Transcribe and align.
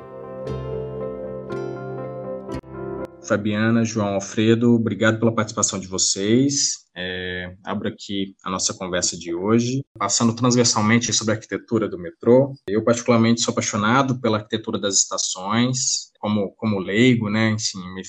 Fabiana, 3.23 3.85
João 3.85 4.15
Alfredo, 4.15 4.73
obrigado 4.73 5.19
pela 5.19 5.33
participação 5.33 5.79
de 5.79 5.87
vocês. 5.87 6.81
É, 6.95 7.55
abro 7.63 7.87
aqui 7.87 8.35
a 8.43 8.49
nossa 8.49 8.73
conversa 8.73 9.17
de 9.17 9.33
hoje, 9.33 9.83
passando 9.97 10.35
transversalmente 10.35 11.13
sobre 11.13 11.33
a 11.33 11.35
arquitetura 11.35 11.87
do 11.87 11.99
metrô. 11.99 12.53
Eu, 12.67 12.83
particularmente, 12.83 13.41
sou 13.41 13.51
apaixonado 13.51 14.19
pela 14.19 14.37
arquitetura 14.37 14.79
das 14.79 14.95
estações, 14.95 16.11
como, 16.19 16.51
como 16.55 16.79
leigo, 16.79 17.29
né? 17.29 17.51
Enfim, 17.51 17.79
me, 17.93 18.01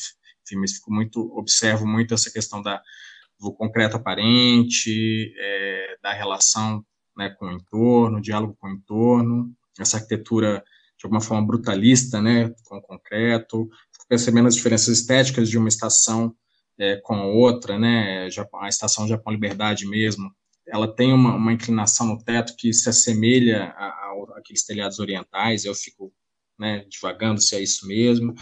me 0.58 0.68
fico 0.68 0.92
muito, 0.92 1.20
observo 1.36 1.86
muito 1.86 2.14
essa 2.14 2.30
questão 2.30 2.62
da, 2.62 2.80
do 3.38 3.52
concreto 3.52 3.96
aparente, 3.96 5.32
é, 5.38 5.96
da 6.02 6.12
relação 6.12 6.84
né, 7.16 7.30
com 7.38 7.46
o 7.46 7.52
entorno, 7.52 8.20
diálogo 8.20 8.56
com 8.58 8.68
o 8.68 8.72
entorno, 8.72 9.52
essa 9.78 9.98
arquitetura 9.98 10.64
de 11.02 11.06
alguma 11.06 11.20
forma 11.20 11.44
brutalista, 11.44 12.22
né, 12.22 12.54
com 12.64 12.76
o 12.76 12.82
concreto, 12.82 13.68
percebendo 14.12 14.46
as 14.46 14.56
diferenças 14.56 14.88
estéticas 14.88 15.48
de 15.48 15.56
uma 15.56 15.70
estação 15.70 16.36
é, 16.78 16.96
com 16.96 17.14
a 17.14 17.24
outra, 17.24 17.78
né, 17.78 18.28
a 18.60 18.68
estação 18.68 19.08
Japão 19.08 19.32
Liberdade 19.32 19.86
mesmo, 19.86 20.30
ela 20.68 20.86
tem 20.86 21.14
uma, 21.14 21.34
uma 21.34 21.50
inclinação 21.50 22.08
no 22.08 22.22
teto 22.22 22.54
que 22.58 22.74
se 22.74 22.90
assemelha 22.90 23.72
a, 23.74 23.86
a, 23.86 24.34
aqueles 24.36 24.66
telhados 24.66 24.98
orientais, 24.98 25.64
eu 25.64 25.74
fico 25.74 26.12
né, 26.58 26.84
divagando 26.90 27.40
se 27.40 27.56
é 27.56 27.62
isso 27.62 27.88
mesmo, 27.88 28.34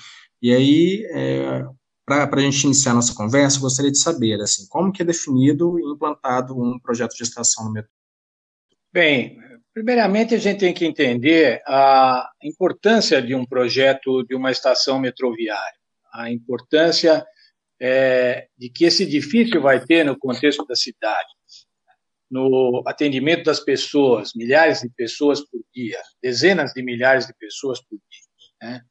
e 0.42 0.52
aí, 0.52 1.06
é, 1.12 1.64
para 2.04 2.28
a 2.28 2.40
gente 2.40 2.64
iniciar 2.64 2.92
nossa 2.92 3.14
conversa, 3.14 3.58
eu 3.58 3.62
gostaria 3.62 3.92
de 3.92 4.02
saber, 4.02 4.40
assim, 4.40 4.66
como 4.68 4.90
que 4.90 5.02
é 5.02 5.04
definido 5.04 5.78
e 5.78 5.84
implantado 5.84 6.60
um 6.60 6.80
projeto 6.80 7.14
de 7.14 7.22
estação 7.22 7.66
no 7.66 7.72
metrô? 7.72 7.92
Bem, 8.92 9.38
Primeiramente, 9.80 10.34
a 10.34 10.38
gente 10.38 10.60
tem 10.60 10.74
que 10.74 10.84
entender 10.84 11.62
a 11.66 12.30
importância 12.42 13.22
de 13.22 13.34
um 13.34 13.46
projeto 13.46 14.22
de 14.24 14.34
uma 14.34 14.50
estação 14.50 15.00
metroviária, 15.00 15.78
a 16.12 16.30
importância 16.30 17.26
é, 17.80 18.46
de 18.58 18.68
que 18.68 18.84
esse 18.84 19.04
edifício 19.04 19.58
vai 19.58 19.82
ter 19.82 20.04
no 20.04 20.18
contexto 20.18 20.66
da 20.66 20.76
cidade, 20.76 21.30
no 22.30 22.82
atendimento 22.86 23.44
das 23.44 23.58
pessoas, 23.58 24.32
milhares 24.36 24.82
de 24.82 24.90
pessoas 24.90 25.40
por 25.40 25.62
dia, 25.74 25.98
dezenas 26.22 26.74
de 26.74 26.82
milhares 26.82 27.26
de 27.26 27.32
pessoas 27.32 27.80
por 27.80 27.96
dia. 27.96 28.60
Né? 28.60 28.82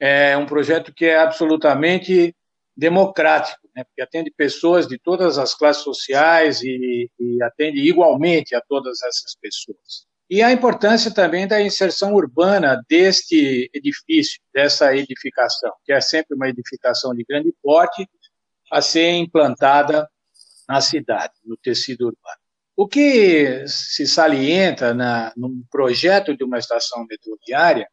É 0.00 0.36
um 0.36 0.44
projeto 0.44 0.92
que 0.92 1.04
é 1.04 1.18
absolutamente 1.18 2.34
democrático, 2.76 3.59
né? 3.74 3.84
porque 3.84 4.02
atende 4.02 4.30
pessoas 4.30 4.86
de 4.86 4.98
todas 4.98 5.38
as 5.38 5.54
classes 5.54 5.82
sociais 5.82 6.62
e, 6.62 7.10
e 7.18 7.42
atende 7.42 7.80
igualmente 7.80 8.54
a 8.54 8.60
todas 8.60 9.02
essas 9.02 9.34
pessoas. 9.40 10.06
E 10.28 10.42
a 10.42 10.52
importância 10.52 11.12
também 11.12 11.46
da 11.48 11.60
inserção 11.60 12.14
urbana 12.14 12.80
deste 12.88 13.68
edifício, 13.74 14.40
dessa 14.54 14.94
edificação, 14.94 15.72
que 15.84 15.92
é 15.92 16.00
sempre 16.00 16.36
uma 16.36 16.48
edificação 16.48 17.12
de 17.12 17.24
grande 17.24 17.52
porte, 17.60 18.08
a 18.70 18.80
ser 18.80 19.10
implantada 19.10 20.08
na 20.68 20.80
cidade, 20.80 21.34
no 21.44 21.56
tecido 21.56 22.02
urbano. 22.02 22.40
O 22.76 22.86
que 22.86 23.66
se 23.66 24.06
salienta 24.06 24.94
na, 24.94 25.34
projeto 25.68 26.36
de 26.36 26.44
uma 26.44 26.58
estação 26.58 27.04
metroviária 27.10 27.88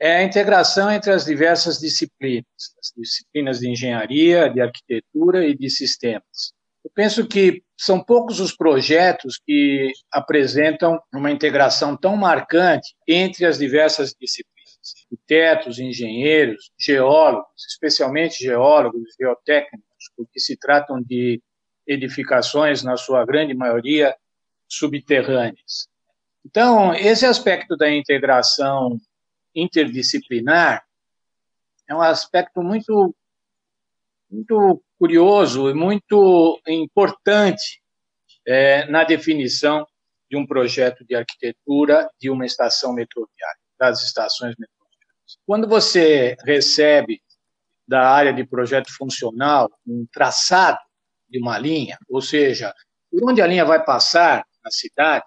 é 0.00 0.16
a 0.16 0.22
integração 0.22 0.90
entre 0.90 1.10
as 1.10 1.24
diversas 1.24 1.78
disciplinas, 1.78 2.46
as 2.78 2.92
disciplinas 2.96 3.58
de 3.58 3.70
engenharia, 3.70 4.48
de 4.48 4.60
arquitetura 4.60 5.46
e 5.46 5.56
de 5.56 5.68
sistemas. 5.68 6.52
Eu 6.84 6.90
penso 6.94 7.26
que 7.26 7.62
são 7.76 8.02
poucos 8.02 8.40
os 8.40 8.54
projetos 8.54 9.40
que 9.44 9.92
apresentam 10.12 11.00
uma 11.12 11.30
integração 11.30 11.96
tão 11.96 12.16
marcante 12.16 12.94
entre 13.06 13.44
as 13.44 13.58
diversas 13.58 14.14
disciplinas. 14.18 14.58
Arquitetos, 15.04 15.78
engenheiros, 15.78 16.70
geólogos, 16.78 17.66
especialmente 17.68 18.42
geólogos, 18.42 19.02
geotécnicos, 19.20 20.10
porque 20.16 20.40
se 20.40 20.56
tratam 20.56 21.02
de 21.02 21.42
edificações, 21.86 22.82
na 22.82 22.96
sua 22.96 23.24
grande 23.24 23.54
maioria, 23.54 24.14
subterrâneas. 24.68 25.88
Então, 26.44 26.94
esse 26.94 27.26
aspecto 27.26 27.76
da 27.76 27.90
integração 27.90 28.98
interdisciplinar 29.54 30.84
é 31.88 31.94
um 31.94 32.02
aspecto 32.02 32.62
muito, 32.62 33.14
muito 34.30 34.82
curioso 34.98 35.70
e 35.70 35.74
muito 35.74 36.60
importante 36.66 37.80
é, 38.46 38.86
na 38.86 39.04
definição 39.04 39.86
de 40.30 40.36
um 40.36 40.46
projeto 40.46 41.04
de 41.06 41.14
arquitetura 41.14 42.08
de 42.20 42.28
uma 42.28 42.44
estação 42.44 42.92
metroviária, 42.92 43.60
das 43.78 44.02
estações 44.04 44.54
metroviárias. 44.58 45.38
Quando 45.46 45.66
você 45.66 46.36
recebe 46.44 47.22
da 47.86 48.10
área 48.10 48.34
de 48.34 48.44
projeto 48.44 48.94
funcional 48.94 49.70
um 49.86 50.06
traçado 50.12 50.78
de 51.28 51.38
uma 51.38 51.58
linha, 51.58 51.98
ou 52.08 52.20
seja, 52.20 52.74
por 53.10 53.30
onde 53.30 53.40
a 53.40 53.46
linha 53.46 53.64
vai 53.64 53.82
passar 53.82 54.44
na 54.62 54.70
cidade, 54.70 55.24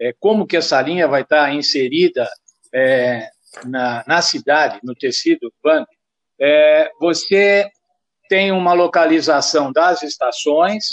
é, 0.00 0.14
como 0.18 0.46
que 0.46 0.56
essa 0.56 0.80
linha 0.80 1.08
vai 1.08 1.22
estar 1.22 1.52
inserida 1.52 2.28
é, 2.72 3.28
na, 3.64 4.04
na 4.06 4.22
cidade, 4.22 4.80
no 4.82 4.94
tecido 4.94 5.52
urbano, 5.62 5.86
é, 6.38 6.90
você 7.00 7.68
tem 8.28 8.52
uma 8.52 8.72
localização 8.72 9.72
das 9.72 10.02
estações, 10.02 10.84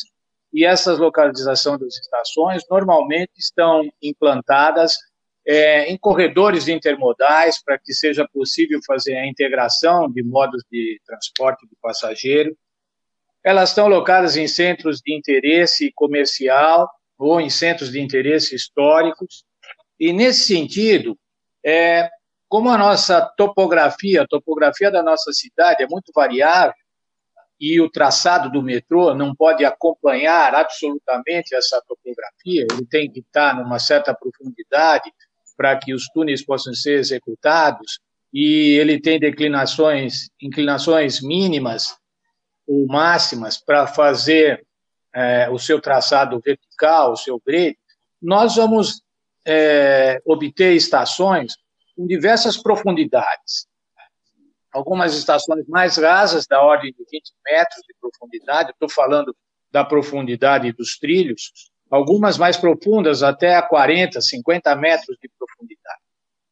e 0.53 0.65
essas 0.65 0.97
localizações 0.97 1.79
das 1.79 1.95
estações 1.95 2.63
normalmente 2.69 3.31
estão 3.37 3.87
implantadas 4.01 4.95
é, 5.47 5.89
em 5.89 5.97
corredores 5.97 6.67
intermodais 6.67 7.63
para 7.63 7.77
que 7.77 7.93
seja 7.93 8.27
possível 8.27 8.79
fazer 8.85 9.15
a 9.17 9.27
integração 9.27 10.11
de 10.11 10.21
modos 10.21 10.63
de 10.69 10.99
transporte 11.05 11.65
de 11.67 11.75
passageiro. 11.81 12.57
Elas 13.43 13.69
estão 13.69 13.87
locadas 13.87 14.35
em 14.35 14.47
centros 14.47 14.99
de 14.99 15.15
interesse 15.15 15.91
comercial 15.95 16.89
ou 17.17 17.39
em 17.39 17.49
centros 17.49 17.91
de 17.91 18.01
interesse 18.01 18.55
históricos. 18.55 19.45
E, 19.97 20.11
nesse 20.11 20.47
sentido, 20.47 21.17
é, 21.65 22.09
como 22.47 22.69
a 22.69 22.77
nossa 22.77 23.21
topografia, 23.37 24.23
a 24.23 24.27
topografia 24.27 24.89
da 24.89 25.03
nossa 25.03 25.31
cidade 25.33 25.83
é 25.83 25.87
muito 25.87 26.11
variável 26.15 26.73
e 27.59 27.81
o 27.81 27.89
traçado 27.89 28.51
do 28.51 28.61
metrô 28.61 29.13
não 29.15 29.35
pode 29.35 29.65
acompanhar 29.65 30.53
absolutamente 30.53 31.55
essa 31.55 31.81
topografia, 31.87 32.67
ele 32.71 32.85
tem 32.85 33.11
que 33.11 33.19
estar 33.19 33.55
numa 33.55 33.79
certa 33.79 34.13
profundidade 34.13 35.11
para 35.57 35.75
que 35.77 35.93
os 35.93 36.07
túneis 36.13 36.45
possam 36.45 36.73
ser 36.73 36.99
executados 36.99 37.99
e 38.31 38.77
ele 38.79 39.01
tem 39.01 39.19
declinações, 39.19 40.29
inclinações 40.39 41.21
mínimas 41.21 41.97
ou 42.67 42.85
máximas 42.85 43.57
para 43.57 43.87
fazer 43.87 44.63
é, 45.13 45.49
o 45.49 45.57
seu 45.57 45.81
traçado 45.81 46.39
vertical, 46.39 47.13
o 47.13 47.17
seu 47.17 47.41
grid, 47.43 47.75
nós 48.21 48.55
vamos 48.55 49.01
é, 49.45 50.21
obter 50.25 50.73
estações 50.73 51.55
com 51.97 52.05
diversas 52.05 52.55
profundidades. 52.55 53.67
Algumas 54.71 55.15
estações 55.15 55.65
mais 55.67 55.97
rasas, 55.97 56.45
da 56.45 56.61
ordem 56.61 56.91
de 56.91 57.03
20 57.11 57.33
metros 57.43 57.81
de 57.87 57.95
profundidade, 57.99 58.69
estou 58.69 58.89
falando 58.89 59.35
da 59.71 59.83
profundidade 59.83 60.71
dos 60.71 60.99
trilhos, 60.99 61.51
algumas 61.89 62.37
mais 62.37 62.55
profundas, 62.55 63.23
até 63.23 63.55
a 63.55 63.63
40, 63.63 64.21
50 64.21 64.75
metros 64.75 65.17
de 65.19 65.29
profundidade. 65.37 65.99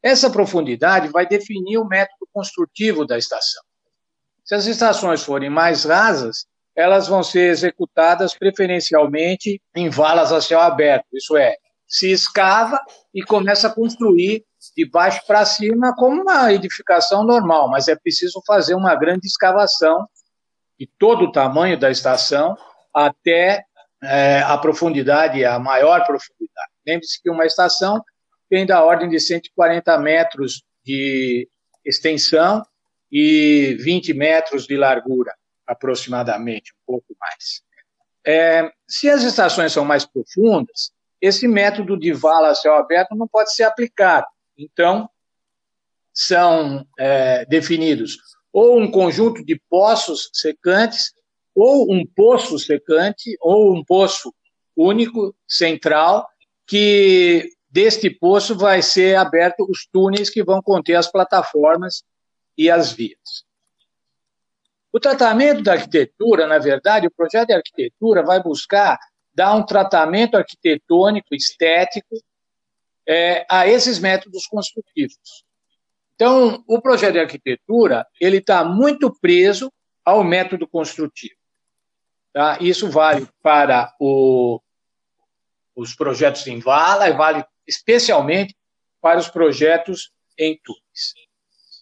Essa 0.01 0.29
profundidade 0.29 1.09
vai 1.09 1.27
definir 1.27 1.77
o 1.77 1.85
método 1.85 2.27
construtivo 2.33 3.05
da 3.05 3.17
estação. 3.17 3.63
Se 4.43 4.55
as 4.55 4.65
estações 4.65 5.23
forem 5.23 5.49
mais 5.49 5.83
rasas, 5.85 6.45
elas 6.75 7.07
vão 7.07 7.23
ser 7.23 7.51
executadas 7.51 8.35
preferencialmente 8.35 9.61
em 9.75 9.89
valas 9.89 10.31
a 10.31 10.41
céu 10.41 10.59
aberto, 10.59 11.05
isso 11.13 11.37
é, 11.37 11.55
se 11.87 12.11
escava 12.11 12.79
e 13.13 13.23
começa 13.23 13.67
a 13.67 13.73
construir 13.73 14.43
de 14.75 14.89
baixo 14.89 15.21
para 15.27 15.45
cima 15.45 15.95
como 15.95 16.21
uma 16.21 16.53
edificação 16.53 17.23
normal, 17.23 17.69
mas 17.69 17.87
é 17.87 17.95
preciso 17.95 18.41
fazer 18.45 18.75
uma 18.75 18.95
grande 18.95 19.27
escavação 19.27 20.07
de 20.79 20.87
todo 20.99 21.25
o 21.25 21.31
tamanho 21.31 21.79
da 21.79 21.89
estação 21.89 22.57
até 22.93 23.63
é, 24.03 24.39
a 24.41 24.57
profundidade, 24.57 25.43
a 25.43 25.57
maior 25.59 26.05
profundidade. 26.05 26.71
Lembre-se 26.85 27.21
que 27.21 27.29
uma 27.29 27.45
estação 27.45 28.01
tem 28.49 28.65
da 28.65 28.83
ordem 28.83 29.09
de 29.09 29.19
140 29.19 29.97
metros 29.97 30.63
de 30.83 31.47
extensão 31.83 32.63
e 33.11 33.77
20 33.79 34.13
metros 34.13 34.67
de 34.67 34.77
largura, 34.77 35.33
aproximadamente, 35.65 36.73
um 36.73 36.85
pouco 36.85 37.15
mais. 37.19 37.61
É, 38.25 38.71
se 38.87 39.09
as 39.09 39.23
estações 39.23 39.71
são 39.71 39.85
mais 39.85 40.05
profundas, 40.05 40.91
esse 41.21 41.47
método 41.47 41.97
de 41.97 42.11
vala 42.11 42.49
a 42.49 42.55
céu 42.55 42.75
aberto 42.75 43.15
não 43.15 43.27
pode 43.27 43.53
ser 43.53 43.63
aplicado. 43.63 44.27
Então, 44.57 45.09
são 46.13 46.87
é, 46.97 47.45
definidos 47.45 48.17
ou 48.55 48.79
um 48.79 48.89
conjunto 48.89 49.43
de 49.43 49.61
poços 49.69 50.29
secantes, 50.31 51.11
ou 51.53 51.93
um 51.93 52.05
poço 52.05 52.57
secante, 52.57 53.35
ou 53.41 53.75
um 53.75 53.83
poço 53.83 54.33
único, 54.73 55.35
central, 55.45 56.25
que 56.65 57.49
deste 57.69 58.09
poço 58.09 58.57
vai 58.57 58.81
ser 58.81 59.17
aberto 59.17 59.67
os 59.69 59.85
túneis 59.91 60.29
que 60.29 60.41
vão 60.41 60.61
conter 60.61 60.95
as 60.95 61.11
plataformas 61.11 62.01
e 62.57 62.71
as 62.71 62.93
vias. 62.93 63.43
O 64.89 65.01
tratamento 65.01 65.61
da 65.61 65.73
arquitetura, 65.73 66.47
na 66.47 66.57
verdade, 66.57 67.07
o 67.07 67.11
projeto 67.11 67.47
de 67.47 67.55
arquitetura 67.55 68.23
vai 68.23 68.41
buscar 68.41 68.97
dar 69.33 69.53
um 69.53 69.65
tratamento 69.65 70.37
arquitetônico, 70.37 71.35
estético, 71.35 72.15
é, 73.07 73.45
a 73.49 73.67
esses 73.67 73.99
métodos 73.99 74.47
construtivos. 74.47 75.45
Então, 76.15 76.63
o 76.67 76.81
projeto 76.81 77.13
de 77.13 77.19
arquitetura 77.19 78.07
ele 78.19 78.37
está 78.37 78.63
muito 78.63 79.13
preso 79.19 79.71
ao 80.03 80.23
método 80.23 80.67
construtivo. 80.67 81.35
Tá? 82.33 82.57
Isso 82.61 82.89
vale 82.89 83.27
para 83.41 83.93
o, 83.99 84.61
os 85.75 85.95
projetos 85.95 86.45
em 86.47 86.59
vala 86.59 87.09
e 87.09 87.13
vale 87.13 87.45
especialmente 87.67 88.55
para 89.01 89.19
os 89.19 89.27
projetos 89.27 90.11
em 90.37 90.59
túneis. 90.63 91.13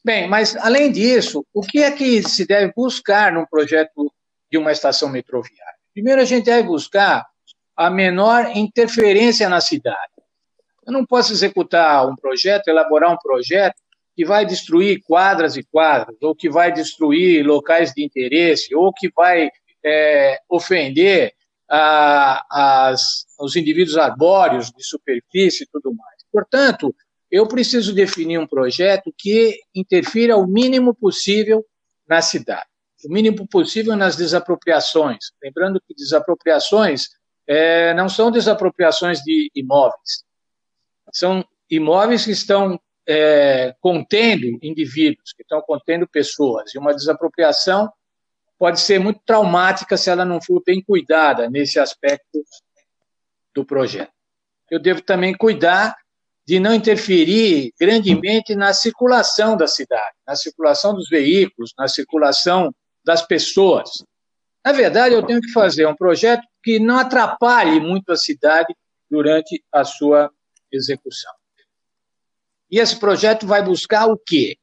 Bem, 0.03 0.27
mas 0.27 0.55
além 0.57 0.91
disso, 0.91 1.45
o 1.53 1.61
que 1.61 1.81
é 1.81 1.91
que 1.91 2.21
se 2.23 2.45
deve 2.45 2.73
buscar 2.75 3.31
num 3.31 3.45
projeto 3.45 4.11
de 4.51 4.57
uma 4.57 4.71
estação 4.71 5.09
metroviária? 5.09 5.77
Primeiro, 5.93 6.21
a 6.21 6.25
gente 6.25 6.45
deve 6.45 6.67
buscar 6.67 7.25
a 7.75 7.89
menor 7.89 8.55
interferência 8.55 9.47
na 9.47 9.61
cidade. 9.61 10.12
Eu 10.85 10.93
não 10.93 11.05
posso 11.05 11.31
executar 11.31 12.07
um 12.07 12.15
projeto, 12.15 12.67
elaborar 12.67 13.11
um 13.11 13.17
projeto 13.17 13.75
que 14.15 14.25
vai 14.25 14.45
destruir 14.45 15.01
quadras 15.03 15.57
e 15.57 15.63
quadras, 15.63 16.15
ou 16.21 16.35
que 16.35 16.49
vai 16.49 16.71
destruir 16.71 17.45
locais 17.45 17.91
de 17.93 18.03
interesse, 18.03 18.75
ou 18.75 18.93
que 18.93 19.09
vai 19.15 19.49
é, 19.83 20.39
ofender 20.49 21.33
a, 21.69 22.89
as, 22.89 23.25
os 23.39 23.55
indivíduos 23.55 23.97
arbóreos 23.97 24.69
de 24.71 24.83
superfície 24.83 25.63
e 25.63 25.67
tudo 25.71 25.93
mais. 25.95 26.23
Portanto, 26.31 26.95
eu 27.31 27.47
preciso 27.47 27.93
definir 27.93 28.37
um 28.37 28.45
projeto 28.45 29.13
que 29.17 29.59
interfira 29.73 30.37
o 30.37 30.45
mínimo 30.45 30.93
possível 30.93 31.65
na 32.07 32.21
cidade, 32.21 32.67
o 33.03 33.11
mínimo 33.11 33.47
possível 33.47 33.95
nas 33.95 34.15
desapropriações. 34.15 35.31
Lembrando 35.43 35.81
que 35.81 35.95
desapropriações 35.95 37.07
é, 37.47 37.93
não 37.95 38.07
são 38.07 38.29
desapropriações 38.29 39.19
de 39.21 39.49
imóveis, 39.55 40.23
são 41.13 41.45
imóveis 41.69 42.25
que 42.25 42.31
estão 42.31 42.79
é, 43.07 43.75
contendo 43.79 44.57
indivíduos, 44.61 45.33
que 45.33 45.43
estão 45.43 45.61
contendo 45.61 46.07
pessoas, 46.07 46.73
e 46.73 46.79
uma 46.79 46.93
desapropriação 46.93 47.91
pode 48.57 48.79
ser 48.79 48.99
muito 48.99 49.19
traumática 49.25 49.97
se 49.97 50.09
ela 50.09 50.25
não 50.25 50.41
for 50.41 50.61
bem 50.65 50.81
cuidada 50.81 51.49
nesse 51.49 51.79
aspecto 51.79 52.43
do 53.53 53.65
projeto. 53.65 54.11
Eu 54.71 54.79
devo 54.79 55.01
também 55.01 55.35
cuidar 55.35 55.95
de 56.45 56.59
não 56.59 56.73
interferir 56.73 57.73
grandemente 57.79 58.55
na 58.55 58.73
circulação 58.73 59.55
da 59.55 59.67
cidade, 59.67 60.15
na 60.27 60.35
circulação 60.35 60.93
dos 60.93 61.07
veículos, 61.09 61.73
na 61.77 61.87
circulação 61.87 62.73
das 63.03 63.25
pessoas. 63.25 63.89
Na 64.65 64.71
verdade, 64.71 65.15
eu 65.15 65.23
tenho 65.23 65.41
que 65.41 65.51
fazer 65.51 65.85
um 65.85 65.95
projeto 65.95 66.43
que 66.63 66.79
não 66.79 66.97
atrapalhe 66.97 67.79
muito 67.79 68.11
a 68.11 68.17
cidade 68.17 68.73
durante 69.09 69.63
a 69.71 69.83
sua 69.83 70.31
execução. 70.75 71.31
E 72.69 72.79
esse 72.79 72.99
projeto 72.99 73.45
vai 73.45 73.63
buscar 73.63 74.07
o 74.07 74.17
quê? 74.17 74.57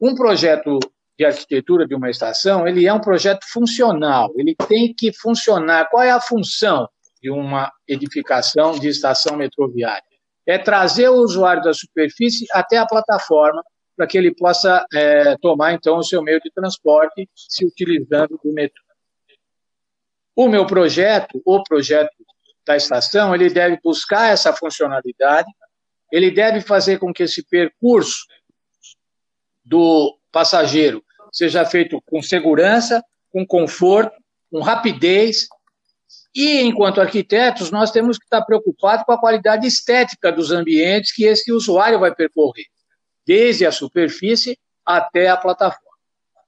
Um 0.00 0.14
projeto 0.14 0.78
de 1.18 1.24
arquitetura 1.24 1.86
de 1.86 1.94
uma 1.94 2.10
estação, 2.10 2.66
ele 2.68 2.86
é 2.86 2.92
um 2.92 3.00
projeto 3.00 3.44
funcional, 3.50 4.32
ele 4.36 4.54
tem 4.68 4.94
que 4.94 5.12
funcionar. 5.12 5.88
Qual 5.90 6.02
é 6.02 6.10
a 6.10 6.20
função 6.20 6.88
de 7.20 7.30
uma 7.30 7.72
edificação 7.88 8.78
de 8.78 8.88
estação 8.88 9.36
metroviária? 9.36 10.04
É 10.46 10.58
trazer 10.58 11.08
o 11.08 11.16
usuário 11.16 11.62
da 11.62 11.72
superfície 11.72 12.46
até 12.52 12.78
a 12.78 12.86
plataforma 12.86 13.62
para 13.96 14.06
que 14.06 14.16
ele 14.16 14.32
possa 14.32 14.86
é, 14.94 15.36
tomar, 15.38 15.72
então, 15.72 15.98
o 15.98 16.04
seu 16.04 16.22
meio 16.22 16.40
de 16.40 16.52
transporte 16.52 17.28
se 17.34 17.66
utilizando 17.66 18.38
do 18.42 18.52
metrô. 18.52 18.84
O 20.36 20.46
meu 20.46 20.64
projeto, 20.64 21.42
o 21.44 21.60
projeto 21.64 22.14
da 22.68 22.76
estação, 22.76 23.34
ele 23.34 23.48
deve 23.48 23.78
buscar 23.82 24.30
essa 24.30 24.52
funcionalidade, 24.52 25.48
ele 26.12 26.30
deve 26.30 26.60
fazer 26.60 26.98
com 26.98 27.14
que 27.14 27.22
esse 27.22 27.42
percurso 27.42 28.26
do 29.64 30.18
passageiro 30.30 31.02
seja 31.32 31.64
feito 31.64 31.98
com 32.02 32.20
segurança, 32.20 33.02
com 33.30 33.46
conforto, 33.46 34.14
com 34.50 34.60
rapidez. 34.60 35.48
E, 36.34 36.60
enquanto 36.60 37.00
arquitetos, 37.00 37.70
nós 37.70 37.90
temos 37.90 38.18
que 38.18 38.24
estar 38.24 38.42
preocupados 38.42 39.04
com 39.06 39.12
a 39.12 39.20
qualidade 39.20 39.66
estética 39.66 40.30
dos 40.30 40.52
ambientes 40.52 41.12
que 41.12 41.24
esse 41.24 41.50
usuário 41.50 41.98
vai 41.98 42.14
percorrer, 42.14 42.66
desde 43.26 43.64
a 43.64 43.72
superfície 43.72 44.58
até 44.84 45.28
a 45.28 45.38
plataforma. 45.38 45.88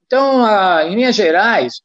Então, 0.05 0.45
em 0.83 0.95
linhas 0.95 1.15
gerais, 1.15 1.81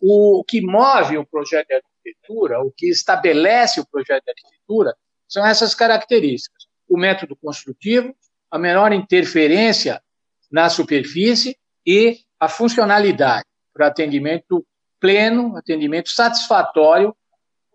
o 0.00 0.44
que 0.46 0.60
move 0.60 1.18
o 1.18 1.26
projeto 1.26 1.66
de 1.66 1.74
arquitetura, 2.10 2.60
o 2.60 2.70
que 2.70 2.88
estabelece 2.88 3.80
o 3.80 3.86
projeto 3.86 4.24
de 4.24 4.30
arquitetura, 4.30 4.94
são 5.28 5.46
essas 5.46 5.74
características: 5.74 6.64
o 6.88 6.98
método 6.98 7.36
construtivo, 7.36 8.14
a 8.50 8.58
menor 8.58 8.92
interferência 8.92 10.02
na 10.50 10.68
superfície 10.68 11.56
e 11.86 12.18
a 12.38 12.48
funcionalidade 12.48 13.44
para 13.72 13.86
atendimento 13.86 14.66
pleno, 14.98 15.56
atendimento 15.56 16.10
satisfatório 16.10 17.14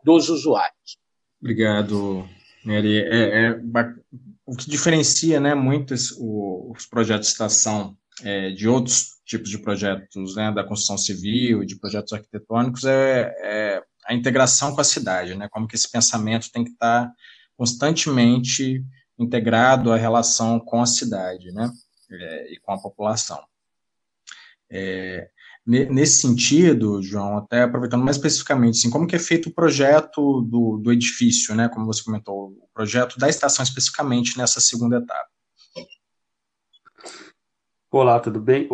dos 0.04 0.30
usuários. 0.30 0.98
Obrigado, 1.42 2.28
Nery. 2.64 3.00
É, 3.00 3.48
é, 3.48 3.60
o 4.46 4.56
que 4.56 4.70
diferencia 4.70 5.40
né, 5.40 5.56
muito 5.56 5.94
os 5.94 6.86
projetos 6.86 7.28
de 7.28 7.34
estação 7.34 7.98
é, 8.24 8.52
de 8.52 8.68
outros 8.68 9.16
tipos 9.26 9.50
de 9.50 9.58
projetos 9.58 10.36
né, 10.36 10.52
da 10.52 10.64
construção 10.64 10.98
civil 10.98 11.66
de 11.66 11.78
projetos 11.78 12.14
arquitetônicos 12.14 12.86
é, 12.86 13.34
é, 13.42 13.84
a 14.06 14.14
integração 14.14 14.74
com 14.74 14.82
a 14.82 14.86
cidade, 14.86 15.36
né, 15.36 15.48
como 15.50 15.68
que 15.68 15.76
esse 15.76 15.92
pensamento 15.92 16.52
tem 16.52 16.64
que 16.64 16.72
estar 16.72 17.12
constantemente 17.58 18.84
integrado 19.18 19.92
à 19.92 19.98
relação 19.98 20.60
com 20.60 20.82
a 20.82 20.86
cidade 20.86 21.52
né, 21.52 21.72
é, 22.12 22.54
e 22.54 22.60
com 22.60 22.72
a 22.74 22.82
população. 22.82 23.42
É, 24.70 25.30
nesse 25.66 26.22
sentido, 26.22 27.02
João, 27.02 27.38
até 27.38 27.64
aproveitando 27.64 28.04
mais 28.04 28.18
especificamente, 28.18 28.78
assim, 28.78 28.90
como 28.90 29.08
que 29.08 29.16
é 29.16 29.20
feito 29.20 29.50
o 29.50 29.54
projeto 29.54 30.42
do, 30.42 30.78
do 30.78 30.92
edifício, 30.92 31.56
né, 31.56 31.70
como 31.70 31.86
você 31.86 32.04
comentou, 32.04 32.50
o 32.50 32.70
projeto 32.74 33.18
da 33.18 33.30
estação 33.30 33.64
especificamente 33.64 34.38
nessa 34.38 34.60
segunda 34.60 34.98
etapa? 34.98 35.28
Olá, 37.90 38.20
tudo 38.20 38.40
bem? 38.42 38.68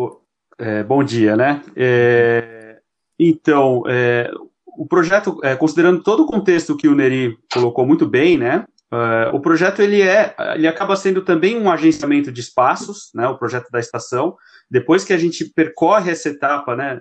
É, 0.58 0.82
bom 0.82 1.02
dia, 1.02 1.36
né? 1.36 1.62
É, 1.76 2.80
então, 3.18 3.84
é, 3.86 4.30
o 4.76 4.86
projeto, 4.86 5.38
é, 5.42 5.54
considerando 5.54 6.02
todo 6.02 6.22
o 6.22 6.26
contexto 6.26 6.76
que 6.76 6.88
o 6.88 6.94
Neri 6.94 7.38
colocou 7.52 7.86
muito 7.86 8.06
bem, 8.06 8.38
né? 8.38 8.64
É, 8.90 9.30
o 9.32 9.40
projeto 9.40 9.80
ele 9.80 10.02
é, 10.02 10.34
ele 10.54 10.66
acaba 10.66 10.96
sendo 10.96 11.22
também 11.22 11.58
um 11.58 11.70
agenciamento 11.70 12.30
de 12.30 12.40
espaços, 12.40 13.10
né? 13.14 13.26
O 13.28 13.38
projeto 13.38 13.70
da 13.70 13.80
estação. 13.80 14.36
Depois 14.70 15.04
que 15.04 15.12
a 15.12 15.18
gente 15.18 15.44
percorre 15.44 16.10
essa 16.10 16.28
etapa, 16.28 16.74
né? 16.76 17.00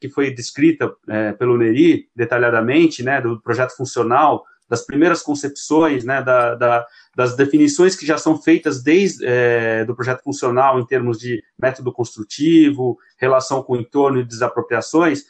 Que 0.00 0.08
foi 0.08 0.32
descrita 0.32 0.92
é, 1.08 1.32
pelo 1.32 1.56
Neri 1.56 2.08
detalhadamente, 2.14 3.02
né? 3.02 3.20
Do 3.20 3.40
projeto 3.40 3.76
funcional, 3.76 4.44
das 4.68 4.84
primeiras 4.84 5.22
concepções, 5.22 6.04
né, 6.04 6.22
da, 6.22 6.54
da, 6.54 6.86
das 7.14 7.36
definições 7.36 7.94
que 7.94 8.06
já 8.06 8.16
são 8.16 8.40
feitas 8.40 8.82
desde 8.82 9.24
é, 9.24 9.84
do 9.84 9.94
projeto 9.94 10.22
funcional 10.22 10.80
em 10.80 10.86
termos 10.86 11.18
de 11.18 11.42
método 11.58 11.92
construtivo, 11.92 12.98
relação 13.18 13.62
com 13.62 13.74
o 13.74 13.76
entorno 13.76 14.20
e 14.20 14.24
desapropriações, 14.24 15.24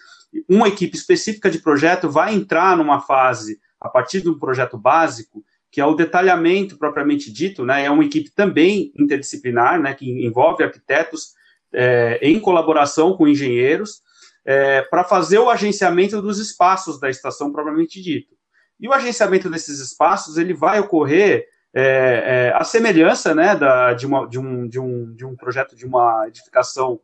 uma 0.48 0.68
equipe 0.68 0.96
específica 0.96 1.50
de 1.50 1.58
projeto 1.58 2.10
vai 2.10 2.34
entrar 2.34 2.76
numa 2.76 3.00
fase, 3.00 3.60
a 3.80 3.88
partir 3.88 4.20
de 4.20 4.28
um 4.28 4.38
projeto 4.38 4.78
básico, 4.78 5.44
que 5.70 5.80
é 5.80 5.86
o 5.86 5.94
detalhamento 5.94 6.78
propriamente 6.78 7.32
dito, 7.32 7.64
né, 7.64 7.84
é 7.84 7.90
uma 7.90 8.04
equipe 8.04 8.30
também 8.30 8.92
interdisciplinar, 8.96 9.80
né, 9.80 9.92
que 9.92 10.08
envolve 10.24 10.62
arquitetos 10.62 11.34
é, 11.72 12.18
em 12.22 12.38
colaboração 12.38 13.16
com 13.16 13.26
engenheiros, 13.26 14.00
é, 14.44 14.82
para 14.82 15.04
fazer 15.04 15.38
o 15.38 15.50
agenciamento 15.50 16.20
dos 16.22 16.38
espaços 16.38 17.00
da 17.00 17.10
estação 17.10 17.50
propriamente 17.50 18.00
dito. 18.00 18.34
E 18.78 18.86
o 18.86 18.92
agenciamento 18.92 19.50
desses 19.50 19.80
espaços 19.80 20.36
ele 20.36 20.54
vai 20.54 20.78
ocorrer 20.78 21.48
é, 21.74 21.82
é, 21.82 22.52
a 22.54 22.62
semelhança 22.62 23.34
né, 23.34 23.56
da, 23.56 23.94
de, 23.94 24.06
uma, 24.06 24.28
de, 24.28 24.38
um, 24.38 24.68
de, 24.68 24.78
um, 24.78 25.12
de 25.14 25.24
um 25.24 25.34
projeto 25.34 25.74
de 25.74 25.84
uma 25.84 26.28
edificação 26.28 27.00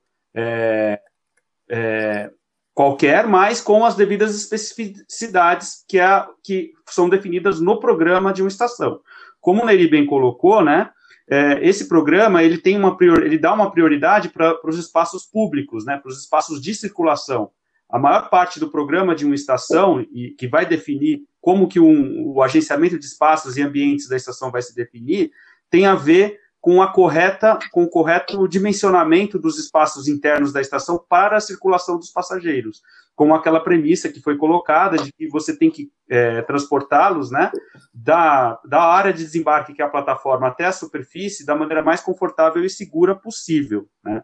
qualquer, 2.80 3.26
mas 3.26 3.60
com 3.60 3.84
as 3.84 3.94
devidas 3.94 4.34
especificidades 4.34 5.84
que, 5.86 6.00
é, 6.00 6.26
que 6.42 6.72
são 6.86 7.10
definidas 7.10 7.60
no 7.60 7.78
programa 7.78 8.32
de 8.32 8.40
uma 8.40 8.48
estação. 8.48 9.00
Como 9.38 9.62
o 9.62 9.66
Neri 9.66 9.86
bem 9.86 10.06
colocou, 10.06 10.64
né, 10.64 10.88
é, 11.28 11.58
esse 11.60 11.86
programa 11.86 12.42
ele 12.42 12.56
tem 12.56 12.78
uma 12.78 12.96
prior, 12.96 13.22
ele 13.22 13.36
dá 13.36 13.52
uma 13.52 13.70
prioridade 13.70 14.30
para 14.30 14.58
os 14.64 14.78
espaços 14.78 15.26
públicos, 15.26 15.84
né, 15.84 15.98
para 15.98 16.08
os 16.08 16.20
espaços 16.20 16.58
de 16.58 16.74
circulação. 16.74 17.50
A 17.86 17.98
maior 17.98 18.30
parte 18.30 18.58
do 18.58 18.70
programa 18.70 19.14
de 19.14 19.26
uma 19.26 19.34
estação 19.34 20.00
e 20.00 20.30
que 20.30 20.48
vai 20.48 20.64
definir 20.64 21.20
como 21.38 21.68
que 21.68 21.78
um, 21.78 22.32
o 22.32 22.42
agenciamento 22.42 22.98
de 22.98 23.04
espaços 23.04 23.58
e 23.58 23.62
ambientes 23.62 24.08
da 24.08 24.16
estação 24.16 24.50
vai 24.50 24.62
se 24.62 24.74
definir, 24.74 25.32
tem 25.68 25.84
a 25.84 25.94
ver 25.94 26.38
com 26.60 26.82
a 26.82 26.92
correta, 26.92 27.58
com 27.72 27.84
o 27.84 27.88
correto 27.88 28.46
dimensionamento 28.46 29.38
dos 29.38 29.58
espaços 29.58 30.06
internos 30.06 30.52
da 30.52 30.60
estação 30.60 31.02
para 31.08 31.36
a 31.36 31.40
circulação 31.40 31.96
dos 31.96 32.10
passageiros, 32.10 32.82
com 33.16 33.34
aquela 33.34 33.60
premissa 33.60 34.10
que 34.10 34.20
foi 34.20 34.36
colocada 34.36 34.98
de 34.98 35.12
que 35.12 35.28
você 35.28 35.56
tem 35.56 35.70
que 35.70 35.90
é, 36.08 36.42
transportá-los, 36.42 37.30
né, 37.30 37.50
da, 37.94 38.60
da 38.64 38.82
área 38.82 39.12
de 39.12 39.24
desembarque 39.24 39.72
que 39.72 39.80
é 39.80 39.84
a 39.84 39.90
plataforma 39.90 40.48
até 40.48 40.66
a 40.66 40.72
superfície 40.72 41.46
da 41.46 41.54
maneira 41.54 41.82
mais 41.82 42.00
confortável 42.00 42.64
e 42.64 42.70
segura 42.70 43.14
possível, 43.14 43.88
né. 44.04 44.22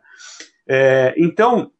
É, 0.68 1.14
então, 1.16 1.70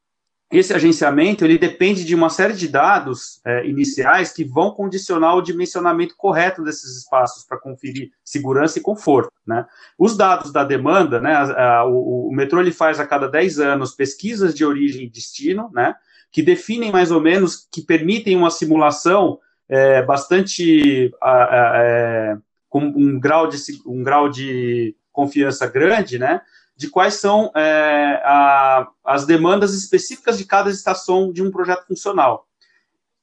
esse 0.50 0.72
agenciamento 0.72 1.44
ele 1.44 1.58
depende 1.58 2.04
de 2.04 2.14
uma 2.14 2.30
série 2.30 2.54
de 2.54 2.68
dados 2.68 3.40
é, 3.44 3.66
iniciais 3.66 4.32
que 4.32 4.44
vão 4.44 4.70
condicionar 4.70 5.34
o 5.36 5.42
dimensionamento 5.42 6.14
correto 6.16 6.62
desses 6.62 6.98
espaços 6.98 7.44
para 7.44 7.58
conferir 7.58 8.10
segurança 8.24 8.78
e 8.78 8.82
conforto. 8.82 9.32
Né? 9.44 9.66
Os 9.98 10.16
dados 10.16 10.52
da 10.52 10.62
demanda, 10.62 11.20
né, 11.20 11.32
a, 11.32 11.78
a, 11.78 11.84
o, 11.84 12.28
o, 12.28 12.32
metrô 12.32 12.60
ele 12.60 12.70
faz 12.70 13.00
a 13.00 13.06
cada 13.06 13.28
10 13.28 13.58
anos 13.58 13.92
pesquisas 13.92 14.54
de 14.54 14.64
origem 14.64 15.06
e 15.06 15.10
destino, 15.10 15.68
né, 15.74 15.96
que 16.30 16.42
definem 16.42 16.92
mais 16.92 17.10
ou 17.10 17.20
menos, 17.20 17.66
que 17.70 17.82
permitem 17.82 18.36
uma 18.36 18.50
simulação 18.50 19.40
é, 19.68 20.00
bastante 20.02 21.12
a, 21.20 21.72
é, 21.76 22.36
com 22.68 22.80
um 22.80 23.18
grau 23.18 23.48
de 23.48 23.56
um 23.84 24.02
grau 24.02 24.28
de 24.28 24.94
confiança 25.10 25.66
grande, 25.66 26.18
né, 26.20 26.40
de 26.76 26.88
quais 26.90 27.14
são 27.14 27.50
é, 27.54 28.20
a, 28.24 28.88
as 29.04 29.24
demandas 29.24 29.74
específicas 29.74 30.36
de 30.38 30.44
cada 30.44 30.70
estação 30.70 31.32
de 31.32 31.42
um 31.42 31.50
projeto 31.50 31.86
funcional. 31.86 32.46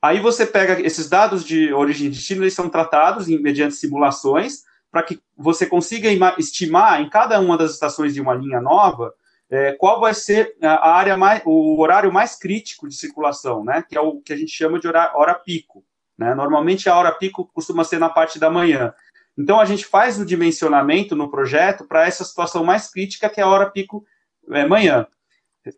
Aí 0.02 0.20
você 0.20 0.46
pega 0.46 0.82
esses 0.82 1.08
dados 1.08 1.46
de 1.46 1.74
origem 1.74 2.08
e 2.08 2.10
destino, 2.10 2.44
eles 2.44 2.54
são 2.54 2.68
tratados 2.68 3.30
em, 3.30 3.40
mediante 3.40 3.76
simulações, 3.76 4.64
para 4.92 5.04
que 5.04 5.20
você 5.38 5.66
consiga 5.66 6.10
estimar 6.38 7.02
em 7.02 7.10
cada 7.10 7.40
uma 7.40 7.58
das 7.58 7.72
estações 7.72 8.14
de 8.14 8.22
uma 8.22 8.34
linha 8.34 8.60
nova 8.60 9.14
é, 9.54 9.72
qual 9.74 10.00
vai 10.00 10.16
ser 10.16 10.56
a 10.64 10.96
área 10.96 11.16
mais, 11.16 11.44
o 11.46 11.80
horário 11.80 12.12
mais 12.12 12.36
crítico 12.36 12.90
de 12.90 12.96
circulação, 12.96 13.64
né? 13.64 13.84
Que 13.88 13.96
é 13.96 14.02
o 14.02 14.20
que 14.20 14.34
a 14.34 14.36
gente 14.36 14.52
chama 14.52 14.80
de 14.80 14.88
hora, 14.88 15.12
hora 15.16 15.36
pico. 15.36 15.86
Né? 16.18 16.34
Normalmente 16.34 16.90
a 16.90 16.98
hora 16.98 17.12
pico 17.12 17.48
costuma 17.54 17.84
ser 17.84 18.00
na 18.00 18.10
parte 18.10 18.40
da 18.40 18.50
manhã. 18.50 18.92
Então, 19.38 19.60
a 19.60 19.66
gente 19.66 19.86
faz 19.86 20.20
o 20.20 20.26
dimensionamento 20.26 21.16
no 21.16 21.30
projeto 21.30 21.86
para 21.86 22.06
essa 22.08 22.24
situação 22.24 22.64
mais 22.64 22.90
crítica, 22.90 23.30
que 23.30 23.40
é 23.40 23.44
a 23.44 23.48
hora 23.48 23.70
pico 23.70 24.06
é, 24.52 24.66
manhã. 24.66 25.08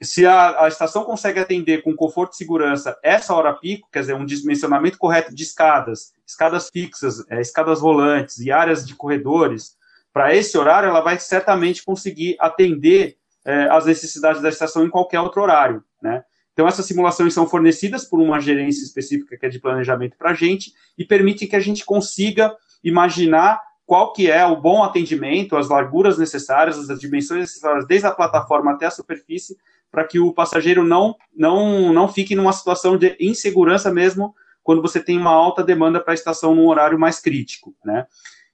Se 0.01 0.25
a, 0.25 0.65
a, 0.65 0.67
estação 0.67 1.03
consegue 1.03 1.39
atender 1.39 1.83
com 1.83 1.95
conforto 1.95 2.33
e 2.33 2.38
segurança 2.38 2.97
essa 3.03 3.33
hora 3.35 3.53
pico, 3.53 3.88
quer 3.91 4.00
dizer, 4.00 4.15
um 4.15 4.25
dimensionamento 4.25 4.97
correto 4.97 5.33
de 5.33 5.43
escadas, 5.43 6.12
escadas 6.25 6.69
fixas, 6.69 7.24
é, 7.29 7.39
escadas 7.39 7.81
rolantes 7.81 8.39
e 8.39 8.51
áreas 8.51 8.85
de 8.85 8.95
corredores, 8.95 9.77
para 10.12 10.33
esse 10.33 10.57
horário, 10.57 10.89
ela 10.89 11.01
vai 11.01 11.19
certamente 11.19 11.83
conseguir 11.83 12.35
atender 12.39 13.17
é, 13.45 13.69
as 13.69 13.85
necessidades 13.85 14.41
da 14.41 14.50
estação 14.50 14.83
em 14.85 14.89
qualquer 14.89 15.19
outro 15.19 15.41
horário, 15.41 15.83
né? 16.01 16.24
Então, 16.53 16.65
essas 16.69 16.85
simulações 16.85 17.33
são 17.33 17.45
fornecidas 17.45 18.05
por 18.05 18.21
uma 18.21 18.39
gerência 18.39 18.81
específica 18.81 19.38
que 19.38 19.45
é 19.45 19.50
de 19.50 19.59
planejamento 19.59 20.17
para 20.17 20.31
a 20.31 20.33
gente 20.33 20.71
e 20.97 21.03
permitem 21.03 21.50
que 21.50 21.55
a 21.55 21.59
gente 21.59 21.83
consiga 21.83 22.55
imaginar 22.86 23.60
qual 23.86 24.13
que 24.13 24.32
é 24.32 24.46
o 24.46 24.56
bom 24.56 24.84
atendimento, 24.84 25.58
as 25.58 25.70
larguras 25.70 26.18
necessárias, 26.18 26.89
as 26.89 27.00
dimensões 27.00 27.42
necessárias, 27.42 27.86
desde 27.86 28.08
a 28.08 28.12
plataforma 28.12 28.72
até 28.72 28.86
a 28.86 28.92
superfície, 28.92 29.58
para 29.92 30.06
que 30.06 30.20
o 30.20 30.34
passageiro 30.34 30.84
não, 30.84 31.15
não, 31.36 31.92
não 31.92 32.08
fique 32.08 32.36
numa 32.36 32.54
situação 32.54 32.98
de 32.98 33.15
insegurança 33.20 33.92
mesmo 33.92 34.34
quando 34.63 34.82
você 34.82 35.00
tem 35.00 35.18
uma 35.18 35.32
alta 35.32 35.63
demanda 35.63 36.00
para 36.00 36.13
a 36.13 36.15
estação 36.15 36.56
num 36.56 36.68
horário 36.68 36.98
mais 36.98 37.20
crítico, 37.20 37.75
né? 37.84 38.08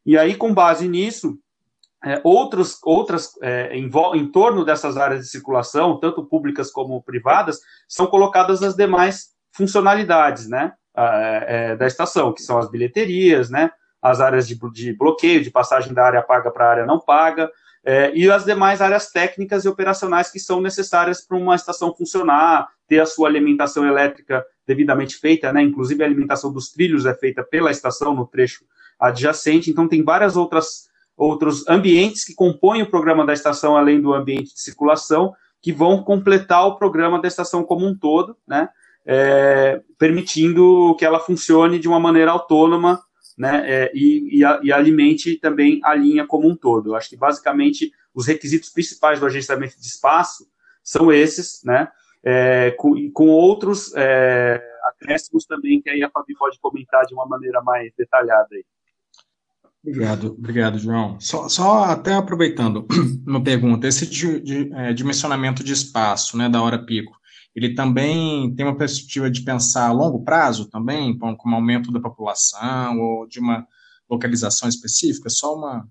E 0.05 0.17
aí, 0.17 0.35
com 0.35 0.53
base 0.53 0.87
nisso, 0.87 1.37
é, 2.03 2.19
outros, 2.23 2.79
outras 2.83 3.31
é, 3.41 3.75
em, 3.77 3.89
em, 4.15 4.27
torno 4.27 4.65
dessas 4.65 4.97
áreas 4.97 5.21
de 5.21 5.29
circulação, 5.29 5.99
tanto 5.99 6.25
públicas 6.25 6.71
como 6.71 7.01
privadas, 7.03 7.59
são 7.87 8.07
colocadas 8.07 8.63
as 8.63 8.75
demais 8.75 9.29
funcionalidades, 9.51 10.47
né, 10.47 10.73
é, 10.95 11.75
da 11.75 11.85
estação, 11.85 12.33
que 12.33 12.41
são 12.41 12.57
as 12.57 12.71
bilheterias, 12.71 13.49
né, 13.49 13.69
as 14.01 14.19
áreas 14.19 14.47
de, 14.47 14.57
de 14.71 14.93
bloqueio, 14.93 15.43
de 15.43 15.51
passagem 15.51 15.93
da 15.93 16.05
área 16.05 16.21
paga 16.21 16.49
para 16.49 16.65
a 16.65 16.69
área 16.69 16.85
não 16.85 16.99
paga, 16.99 17.51
é, 17.83 18.11
e 18.15 18.29
as 18.29 18.45
demais 18.45 18.81
áreas 18.81 19.11
técnicas 19.11 19.65
e 19.65 19.67
operacionais 19.67 20.31
que 20.31 20.39
são 20.39 20.61
necessárias 20.61 21.21
para 21.21 21.37
uma 21.37 21.55
estação 21.55 21.95
funcionar, 21.95 22.69
ter 22.87 22.99
a 22.99 23.05
sua 23.05 23.27
alimentação 23.27 23.85
elétrica 23.85 24.45
devidamente 24.67 25.17
feita, 25.17 25.51
né? 25.51 25.63
Inclusive 25.63 26.03
a 26.03 26.05
alimentação 26.05 26.53
dos 26.53 26.69
trilhos 26.69 27.05
é 27.05 27.13
feita 27.13 27.43
pela 27.43 27.71
estação 27.71 28.13
no 28.13 28.27
trecho 28.27 28.63
adjacente, 28.99 29.71
então 29.71 29.87
tem 29.87 30.03
várias 30.03 30.35
outras 30.35 30.89
outros 31.17 31.67
ambientes 31.67 32.23
que 32.23 32.33
compõem 32.33 32.81
o 32.81 32.89
programa 32.89 33.25
da 33.25 33.33
estação, 33.33 33.77
além 33.77 34.01
do 34.01 34.13
ambiente 34.13 34.53
de 34.53 34.61
circulação, 34.61 35.33
que 35.61 35.71
vão 35.71 36.03
completar 36.03 36.65
o 36.65 36.77
programa 36.77 37.21
da 37.21 37.27
estação 37.27 37.63
como 37.63 37.85
um 37.85 37.95
todo, 37.95 38.35
né? 38.47 38.69
É, 39.03 39.81
permitindo 39.97 40.95
que 40.97 41.05
ela 41.05 41.19
funcione 41.19 41.79
de 41.79 41.87
uma 41.87 41.99
maneira 41.99 42.31
autônoma 42.31 43.01
né, 43.37 43.63
é, 43.65 43.91
e, 43.93 44.39
e, 44.39 44.45
a, 44.45 44.59
e, 44.63 44.71
alimente 44.71 45.37
também 45.37 45.79
a 45.83 45.95
linha 45.95 46.25
como 46.25 46.47
um 46.47 46.55
todo. 46.55 46.91
Eu 46.91 46.95
acho 46.95 47.09
que 47.09 47.17
basicamente 47.17 47.91
os 48.13 48.27
requisitos 48.27 48.69
principais 48.69 49.19
do 49.19 49.25
agenciamento 49.25 49.79
de 49.79 49.87
espaço 49.87 50.45
são 50.83 51.11
esses, 51.11 51.61
né, 51.63 51.87
é, 52.23 52.71
com, 52.71 53.11
com, 53.11 53.27
outros 53.27 53.93
é, 53.95 54.61
acréscimos 54.89 55.45
também 55.45 55.81
que 55.81 55.89
aí 55.89 56.03
a 56.03 56.09
Fabi 56.09 56.35
pode 56.35 56.59
comentar 56.59 57.05
de 57.05 57.13
uma 57.13 57.25
maneira 57.25 57.61
mais 57.61 57.91
detalhada 57.97 58.47
aí. 58.51 58.65
Obrigado, 59.83 60.35
obrigado, 60.37 60.77
João. 60.77 61.19
Só, 61.19 61.49
só 61.49 61.85
até 61.85 62.13
aproveitando 62.13 62.85
uma 63.25 63.43
pergunta, 63.43 63.87
esse 63.87 64.05
é, 64.75 64.93
dimensionamento 64.93 65.63
de 65.63 65.73
espaço, 65.73 66.37
né, 66.37 66.47
da 66.47 66.61
hora 66.61 66.77
pico, 66.77 67.19
ele 67.55 67.73
também 67.73 68.53
tem 68.55 68.65
uma 68.65 68.77
perspectiva 68.77 69.29
de 69.29 69.41
pensar 69.41 69.87
a 69.87 69.91
longo 69.91 70.23
prazo 70.23 70.69
também, 70.69 71.17
com, 71.17 71.35
com 71.35 71.49
o 71.49 71.55
aumento 71.55 71.91
da 71.91 71.99
população 71.99 72.99
ou 72.99 73.27
de 73.27 73.39
uma 73.39 73.65
localização 74.09 74.69
específica? 74.69 75.29
Só 75.29 75.55
uma, 75.55 75.87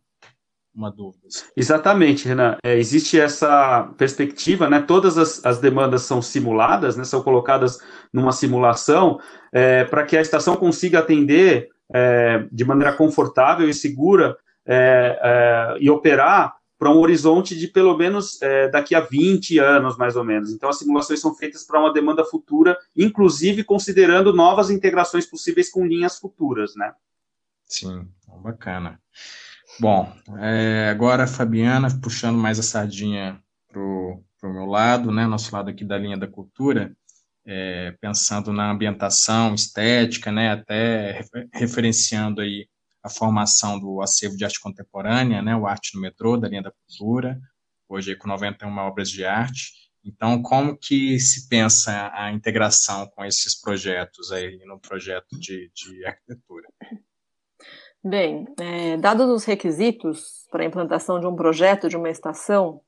uma 0.75 0.91
dúvida. 0.91 1.27
Exatamente, 1.57 2.27
Renan. 2.27 2.57
É, 2.65 2.79
existe 2.79 3.19
essa 3.19 3.93
perspectiva, 3.99 4.69
né? 4.69 4.81
Todas 4.81 5.19
as, 5.19 5.45
as 5.45 5.59
demandas 5.59 6.03
são 6.03 6.23
simuladas, 6.23 6.97
né? 6.97 7.05
São 7.05 7.23
colocadas 7.23 7.79
numa 8.13 8.33
simulação 8.33 9.19
é, 9.53 9.85
para 9.85 10.05
que 10.05 10.17
a 10.17 10.23
estação 10.23 10.57
consiga 10.57 11.01
atender 11.01 11.69
é, 11.93 12.47
de 12.51 12.65
maneira 12.65 12.93
confortável 12.93 13.69
e 13.69 13.75
segura 13.75 14.37
é, 14.67 15.19
é, 15.23 15.77
e 15.81 15.91
operar 15.91 16.60
para 16.81 16.91
um 16.91 16.97
horizonte 16.97 17.55
de 17.55 17.69
pelo 17.69 17.95
menos 17.95 18.41
é, 18.41 18.67
daqui 18.71 18.95
a 18.95 19.01
20 19.01 19.59
anos, 19.59 19.99
mais 19.99 20.17
ou 20.17 20.25
menos. 20.25 20.51
Então, 20.51 20.71
as 20.71 20.79
simulações 20.79 21.21
são 21.21 21.35
feitas 21.35 21.63
para 21.63 21.79
uma 21.79 21.93
demanda 21.93 22.25
futura, 22.25 22.75
inclusive 22.97 23.63
considerando 23.63 24.33
novas 24.33 24.71
integrações 24.71 25.27
possíveis 25.27 25.71
com 25.71 25.87
linhas 25.87 26.19
futuras, 26.19 26.75
né? 26.75 26.95
Sim, 27.67 28.09
bacana. 28.43 28.99
Bom, 29.79 30.11
é, 30.39 30.89
agora 30.91 31.25
a 31.25 31.27
Fabiana, 31.27 31.89
puxando 32.01 32.39
mais 32.39 32.59
a 32.59 32.63
sardinha 32.63 33.39
para 33.69 33.79
o 33.83 34.25
meu 34.43 34.65
lado, 34.65 35.13
né, 35.13 35.27
nosso 35.27 35.55
lado 35.55 35.69
aqui 35.69 35.85
da 35.85 35.99
linha 35.99 36.17
da 36.17 36.27
cultura, 36.27 36.97
é, 37.45 37.95
pensando 38.01 38.55
na 38.55 38.71
ambientação 38.71 39.55
estética, 39.55 40.33
né, 40.33 40.53
até 40.53 41.27
referenciando 41.53 42.41
aí 42.41 42.67
a 43.03 43.09
formação 43.09 43.79
do 43.79 44.01
acervo 44.01 44.37
de 44.37 44.45
arte 44.45 44.61
contemporânea, 44.61 45.43
né, 45.43 45.57
o 45.57 45.67
Arte 45.67 45.95
no 45.95 46.01
Metrô, 46.01 46.37
da 46.37 46.49
linha 46.49 46.63
da 46.63 46.73
cultura, 46.73 47.41
hoje 47.89 48.15
com 48.15 48.29
91 48.29 48.77
obras 48.79 49.11
de 49.11 49.25
arte. 49.25 49.73
Então, 50.05 50.43
como 50.43 50.77
que 50.77 51.19
se 51.19 51.49
pensa 51.49 52.11
a 52.15 52.33
integração 52.33 53.07
com 53.09 53.25
esses 53.25 53.61
projetos 53.61 54.33
aí 54.33 54.59
no 54.65 54.79
projeto 54.79 55.39
de, 55.39 55.71
de 55.75 56.05
arquitetura? 56.07 56.69
Bem, 58.03 58.47
é, 58.59 58.97
dados 58.97 59.29
os 59.29 59.45
requisitos 59.45 60.47
para 60.51 60.63
a 60.63 60.67
implantação 60.67 61.21
de 61.21 61.27
um 61.27 61.37
projeto 61.37 61.87
de 61.87 61.99
uma 61.99 62.09
estação, 62.09 62.81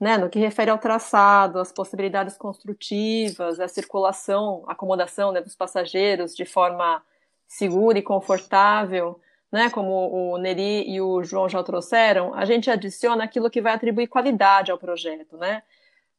né, 0.00 0.16
no 0.16 0.30
que 0.30 0.38
refere 0.38 0.70
ao 0.70 0.78
traçado, 0.78 1.58
às 1.58 1.72
possibilidades 1.72 2.36
construtivas, 2.36 3.58
à 3.58 3.66
circulação, 3.66 4.64
acomodação 4.68 5.32
né, 5.32 5.40
dos 5.40 5.56
passageiros 5.56 6.34
de 6.34 6.44
forma 6.44 7.02
segura 7.48 7.98
e 7.98 8.02
confortável, 8.02 9.20
né, 9.52 9.68
como 9.68 10.10
o 10.10 10.38
Neri 10.38 10.90
e 10.90 11.00
o 11.00 11.22
João 11.22 11.48
já 11.48 11.62
trouxeram, 11.62 12.34
a 12.34 12.44
gente 12.46 12.70
adiciona 12.70 13.24
aquilo 13.24 13.50
que 13.50 13.60
vai 13.60 13.74
atribuir 13.74 14.06
qualidade 14.06 14.72
ao 14.72 14.78
projeto, 14.78 15.36
né? 15.36 15.62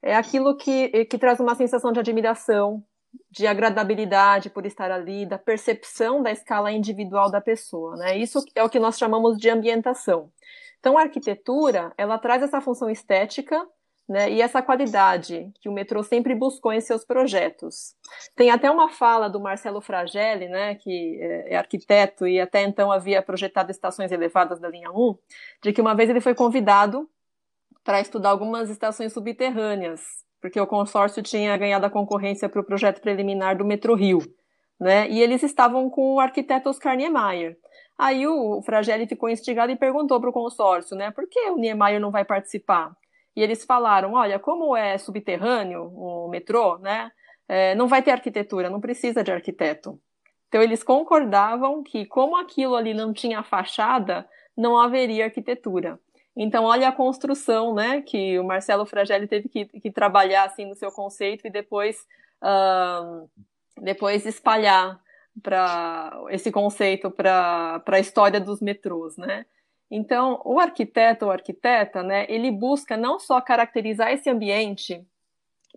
É 0.02 0.16
aquilo 0.16 0.56
que, 0.56 1.06
que 1.06 1.18
traz 1.18 1.40
uma 1.40 1.56
sensação 1.56 1.92
de 1.92 2.00
admiração, 2.00 2.84
de 3.32 3.48
agradabilidade 3.48 4.50
por 4.50 4.66
estar 4.66 4.92
ali, 4.92 5.26
da 5.26 5.40
percepção 5.40 6.22
da 6.22 6.32
escala 6.32 6.72
individual 6.72 7.32
da 7.32 7.42
pessoa, 7.42 7.96
né? 7.96 8.18
Isso 8.18 8.44
é 8.54 8.64
o 8.64 8.70
que 8.70 8.80
nós 8.80 8.98
chamamos 8.98 9.38
de 9.38 9.50
ambientação. 9.50 10.32
Então, 10.80 10.98
a 10.98 11.02
arquitetura, 11.02 11.92
ela 11.98 12.18
traz 12.20 12.44
essa 12.44 12.62
função 12.62 12.90
estética 12.90 13.66
né, 14.08 14.30
e 14.32 14.42
essa 14.42 14.62
qualidade 14.62 15.52
que 15.62 15.70
o 15.70 15.72
metrô 15.72 16.04
sempre 16.04 16.36
buscou 16.36 16.74
em 16.74 16.82
seus 16.82 17.06
projetos. 17.06 17.96
Tem 18.36 18.52
até 18.52 18.70
uma 18.70 18.90
fala 18.90 19.30
do 19.30 19.40
Marcelo 19.40 19.82
Fragelli, 19.82 20.50
né, 20.50 20.76
que 20.76 21.20
é, 21.22 21.54
é 21.54 21.58
arquiteto 21.58 22.28
e 22.28 22.40
até 22.40 22.64
então 22.64 22.92
havia 22.92 23.22
projetado 23.22 23.72
estações 23.72 24.12
elevadas 24.12 24.60
da 24.60 24.70
linha 24.70 24.92
1, 24.92 25.18
de 25.64 25.74
que 25.74 25.82
uma 25.82 25.96
vez 25.96 26.10
ele 26.10 26.22
foi 26.22 26.36
convidado 26.36 27.10
para 27.84 28.02
estudar 28.02 28.30
algumas 28.30 28.70
estações 28.70 29.14
subterrâneas, 29.14 30.02
porque 30.42 30.60
o 30.60 30.68
consórcio 30.68 31.24
tinha 31.24 31.56
ganhado 31.58 31.86
a 31.86 31.90
concorrência 31.90 32.50
para 32.50 32.60
o 32.60 32.64
projeto 32.64 33.02
preliminar 33.02 33.58
do 33.58 33.66
Metrô 33.66 33.96
Rio, 33.96 34.20
né, 34.80 35.10
e 35.10 35.22
eles 35.22 35.44
estavam 35.44 35.90
com 35.90 36.16
o 36.16 36.20
arquiteto 36.20 36.70
Oscar 36.70 36.98
Niemeyer. 36.98 37.58
Aí 37.98 38.28
o 38.28 38.62
Fragelli 38.64 39.08
ficou 39.08 39.30
instigado 39.30 39.72
e 39.72 39.78
perguntou 39.78 40.20
para 40.20 40.30
o 40.30 40.34
consórcio, 40.34 40.98
né, 40.98 41.10
por 41.12 41.26
que 41.30 41.40
o 41.52 41.58
Niemeyer 41.58 42.02
não 42.02 42.12
vai 42.12 42.26
participar? 42.26 42.94
E 43.36 43.42
eles 43.42 43.64
falaram: 43.64 44.14
olha, 44.14 44.40
como 44.40 44.76
é 44.76 44.98
subterrâneo 44.98 45.92
o 45.96 46.28
metrô, 46.30 46.78
né? 46.78 47.12
É, 47.48 47.76
não 47.76 47.88
vai 47.88 48.02
ter 48.02 48.12
arquitetura, 48.12 48.70
não 48.70 48.80
precisa 48.80 49.24
de 49.24 49.32
arquiteto. 49.32 50.00
Então 50.48 50.62
eles 50.62 50.84
concordavam 50.84 51.84
que, 51.84 52.06
como 52.06 52.38
aquilo 52.38 52.76
ali 52.76 52.94
não 52.94 53.12
tinha 53.12 53.44
fachada, 53.44 54.28
não 54.56 54.80
haveria 54.80 55.26
arquitetura. 55.26 56.00
Então, 56.36 56.64
olha 56.64 56.88
a 56.88 56.92
construção, 56.92 57.76
né, 57.76 58.02
que 58.02 58.40
o 58.40 58.44
Marcelo 58.44 58.86
Fragelli 58.86 59.28
teve 59.28 59.48
que, 59.50 59.66
que 59.66 59.92
trabalhar 59.92 60.46
assim 60.46 60.66
no 60.66 60.76
seu 60.76 60.92
conceito 60.92 61.46
e 61.46 61.50
depois, 61.50 61.98
uh, 62.42 63.30
depois 63.82 64.26
espalhar 64.26 65.00
para 65.42 66.12
esse 66.30 66.52
conceito 66.52 67.10
para 67.10 67.84
a 67.86 68.00
história 68.00 68.40
dos 68.40 68.62
metrôs, 68.62 69.18
né? 69.18 69.46
Então, 69.96 70.42
o 70.44 70.60
arquiteto 70.60 71.26
ou 71.26 71.32
arquiteta, 71.32 72.02
né, 72.02 72.26
ele 72.28 72.50
busca 72.50 72.98
não 72.98 73.20
só 73.20 73.40
caracterizar 73.40 74.12
esse 74.12 74.28
ambiente 74.28 75.06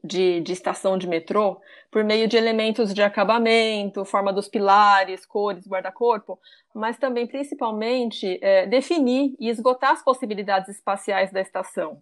de, 0.02 0.40
de, 0.40 0.52
estação 0.55 0.96
de 0.96 1.07
metrô 1.07 1.61
por 1.90 2.02
meio 2.02 2.26
de 2.26 2.35
elementos 2.35 2.94
de 2.94 3.02
acabamento, 3.02 4.07
forma 4.07 4.33
dos 4.33 4.48
pilares, 4.48 5.26
cores, 5.26 5.68
guarda-corpo, 5.68 6.40
mas 6.74 6.96
também, 6.96 7.26
principalmente, 7.26 8.38
é, 8.40 8.66
definir 8.66 9.37
e 9.38 9.50
esgotar 9.50 9.90
as 9.90 10.02
possibilidades 10.02 10.70
espaciais 10.70 11.31
da 11.31 11.42
estação 11.42 12.00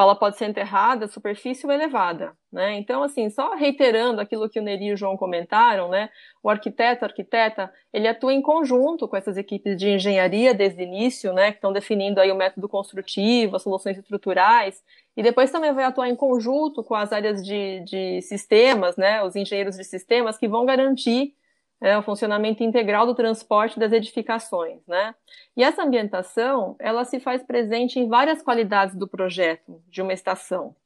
ela 0.00 0.14
pode 0.16 0.38
ser 0.38 0.46
enterrada, 0.46 1.06
superfície 1.06 1.66
ou 1.66 1.72
elevada, 1.72 2.36
né? 2.50 2.74
Então, 2.74 3.02
assim, 3.02 3.28
só 3.28 3.54
reiterando 3.54 4.20
aquilo 4.20 4.48
que 4.48 4.58
o 4.58 4.62
Neri 4.62 4.86
e 4.86 4.92
o 4.92 4.96
João 4.96 5.16
comentaram, 5.16 5.88
né? 5.90 6.08
O 6.42 6.48
arquiteto, 6.48 7.04
arquiteta, 7.04 7.72
ele 7.92 8.08
atua 8.08 8.32
em 8.32 8.40
conjunto 8.40 9.06
com 9.06 9.16
essas 9.16 9.36
equipes 9.36 9.76
de 9.76 9.90
engenharia 9.90 10.54
desde 10.54 10.82
o 10.82 10.84
início, 10.84 11.32
né? 11.34 11.52
Que 11.52 11.58
estão 11.58 11.72
definindo 11.72 12.20
aí 12.20 12.32
o 12.32 12.36
método 12.36 12.68
construtivo, 12.68 13.56
as 13.56 13.62
soluções 13.62 13.98
estruturais, 13.98 14.82
e 15.16 15.22
depois 15.22 15.50
também 15.50 15.72
vai 15.72 15.84
atuar 15.84 16.08
em 16.08 16.16
conjunto 16.16 16.82
com 16.82 16.94
as 16.94 17.12
áreas 17.12 17.44
de, 17.44 17.80
de 17.84 18.22
sistemas, 18.22 18.96
né? 18.96 19.22
Os 19.22 19.36
engenheiros 19.36 19.76
de 19.76 19.84
sistemas 19.84 20.38
que 20.38 20.48
vão 20.48 20.64
garantir 20.64 21.34
é, 21.82 21.98
o 21.98 22.02
funcionamento 22.02 22.62
integral 22.62 23.04
do 23.04 23.14
transporte 23.14 23.78
das 23.78 23.92
edificações, 23.92 24.80
né? 24.86 25.14
E 25.56 25.64
essa 25.64 25.82
ambientação, 25.82 26.76
ela 26.78 27.04
se 27.04 27.18
faz 27.18 27.42
presente 27.42 27.98
em 27.98 28.08
várias 28.08 28.40
qualidades 28.40 28.94
do 28.94 29.08
projeto 29.08 29.82
de 29.88 30.00
uma 30.00 30.12
estação. 30.12 30.76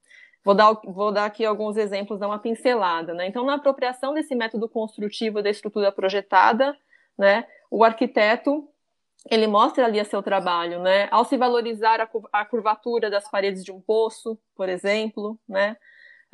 Vou 0.43 0.55
dar, 0.55 0.73
vou 0.85 1.13
dar 1.13 1.27
aqui 1.27 1.45
alguns 1.45 1.77
exemplos, 1.77 2.19
dar 2.19 2.29
uma 2.29 2.39
pincelada, 2.39 3.13
né? 3.13 3.27
Então, 3.27 3.45
na 3.45 3.57
apropriação 3.57 4.15
desse 4.15 4.35
método 4.35 4.69
construtivo 4.71 5.43
da 5.43 5.51
estrutura 5.51 5.93
projetada, 5.93 6.75
né, 7.19 7.45
o 7.71 7.85
arquiteto 7.85 8.67
ele 9.31 9.47
mostra 9.47 9.85
ali 9.85 10.01
a 10.01 10.05
seu 10.05 10.23
trabalho, 10.23 10.81
né? 10.81 11.09
Ao 11.11 11.25
se 11.25 11.37
valorizar 11.37 12.01
a, 12.33 12.45
curvatura 12.45 13.11
das 13.11 13.29
paredes 13.29 13.65
de 13.65 13.73
um 13.73 13.81
poço, 13.81 14.39
por 14.55 14.69
exemplo, 14.69 15.39
né? 15.49 15.77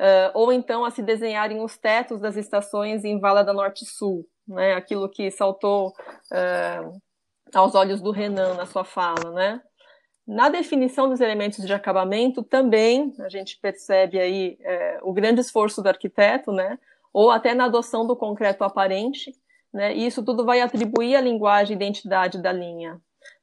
Uh, 0.01 0.31
ou 0.33 0.51
então 0.51 0.83
a 0.83 0.91
se 0.91 1.01
desenharem 1.01 1.61
os 1.61 1.77
tetos 1.77 2.19
das 2.19 2.35
estações 2.35 3.05
em 3.05 3.19
vala 3.19 3.43
da 3.43 3.53
Norte 3.53 3.85
Sul, 3.85 4.27
né? 4.47 4.73
Aquilo 4.73 5.07
que 5.07 5.29
saltou 5.31 5.93
é, 6.31 6.79
aos 7.53 7.75
olhos 7.75 8.01
do 8.01 8.11
Renan 8.11 8.55
na 8.55 8.65
sua 8.65 8.83
fala, 8.83 9.31
né? 9.31 9.61
Na 10.25 10.49
definição 10.49 11.09
dos 11.09 11.19
elementos 11.19 11.65
de 11.65 11.73
acabamento, 11.73 12.43
também 12.43 13.13
a 13.19 13.29
gente 13.29 13.59
percebe 13.59 14.19
aí 14.19 14.57
é, 14.61 14.99
o 15.03 15.13
grande 15.13 15.41
esforço 15.41 15.81
do 15.81 15.89
arquiteto, 15.89 16.51
né? 16.51 16.79
Ou 17.11 17.29
até 17.29 17.53
na 17.53 17.65
adoção 17.65 18.07
do 18.07 18.15
concreto 18.15 18.63
aparente, 18.63 19.33
né? 19.71 19.95
E 19.95 20.05
isso 20.05 20.23
tudo 20.23 20.45
vai 20.45 20.61
atribuir 20.61 21.15
a 21.15 21.21
linguagem 21.21 21.73
e 21.73 21.75
identidade 21.75 22.41
da 22.41 22.51
linha, 22.51 22.99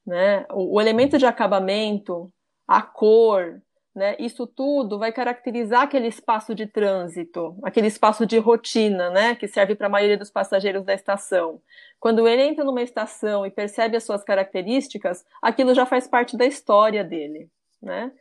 né? 0.07 0.47
O, 0.51 0.77
o 0.77 0.81
elemento 0.81 1.19
de 1.19 1.27
acabamento, 1.27 2.33
a 2.67 2.83
cor, 2.83 3.61
né? 3.94 4.14
Isso 4.18 4.46
tudo 4.46 4.98
vai 4.98 5.12
caracterizar 5.12 5.83
aquele 5.83 6.07
espaço 6.07 6.55
de 6.55 6.66
trânsito, 6.66 7.57
aquele 7.62 7.88
espaço 7.88 8.24
de 8.24 8.38
rotina, 8.38 9.11
né? 9.11 9.35
que 9.35 9.48
serve 9.48 9.74
para 9.74 9.88
a 9.88 9.90
maioria 9.90 10.16
dos 10.16 10.31
passageiros 10.31 10.85
da 10.85 10.94
estação. 10.94 11.61
Quando 11.98 12.26
ele 12.26 12.42
entra 12.42 12.64
numa 12.64 12.83
estação 12.83 13.44
e 13.44 13.50
percebe 13.50 13.96
as 13.96 14.05
suas 14.05 14.22
características, 14.22 15.24
aquilo 15.42 15.74
já 15.74 15.85
faz 15.85 16.07
parte 16.07 16.37
da 16.37 16.46
história 16.46 17.03
dele. 17.03 17.50
Né? 17.83 18.12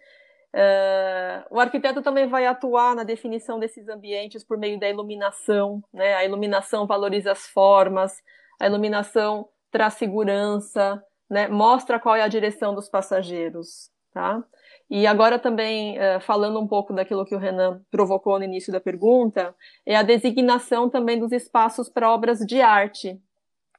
Uh, 0.55 1.55
o 1.55 1.59
arquiteto 1.59 2.01
também 2.01 2.27
vai 2.27 2.47
atuar 2.47 2.95
na 2.95 3.03
definição 3.03 3.59
desses 3.59 3.87
ambientes 3.87 4.43
por 4.43 4.57
meio 4.57 4.79
da 4.79 4.89
iluminação. 4.89 5.83
Né? 5.93 6.15
A 6.15 6.25
iluminação 6.25 6.87
valoriza 6.87 7.31
as 7.31 7.45
formas, 7.45 8.17
a 8.59 8.65
iluminação 8.65 9.47
traz 9.69 9.93
segurança, 9.93 11.03
né? 11.29 11.47
mostra 11.47 11.99
qual 11.99 12.15
é 12.15 12.23
a 12.23 12.27
direção 12.27 12.73
dos 12.73 12.89
passageiros. 12.89 13.91
Tá? 14.11 14.43
E 14.89 15.05
agora 15.05 15.37
também, 15.37 15.97
uh, 15.99 16.19
falando 16.21 16.59
um 16.59 16.67
pouco 16.67 16.93
daquilo 16.93 17.25
que 17.25 17.35
o 17.35 17.37
Renan 17.37 17.81
provocou 17.91 18.39
no 18.39 18.45
início 18.45 18.73
da 18.73 18.79
pergunta, 18.79 19.55
é 19.85 19.95
a 19.95 20.01
designação 20.01 20.89
também 20.89 21.19
dos 21.19 21.31
espaços 21.31 21.87
para 21.87 22.11
obras 22.11 22.39
de 22.39 22.59
arte. 22.59 23.21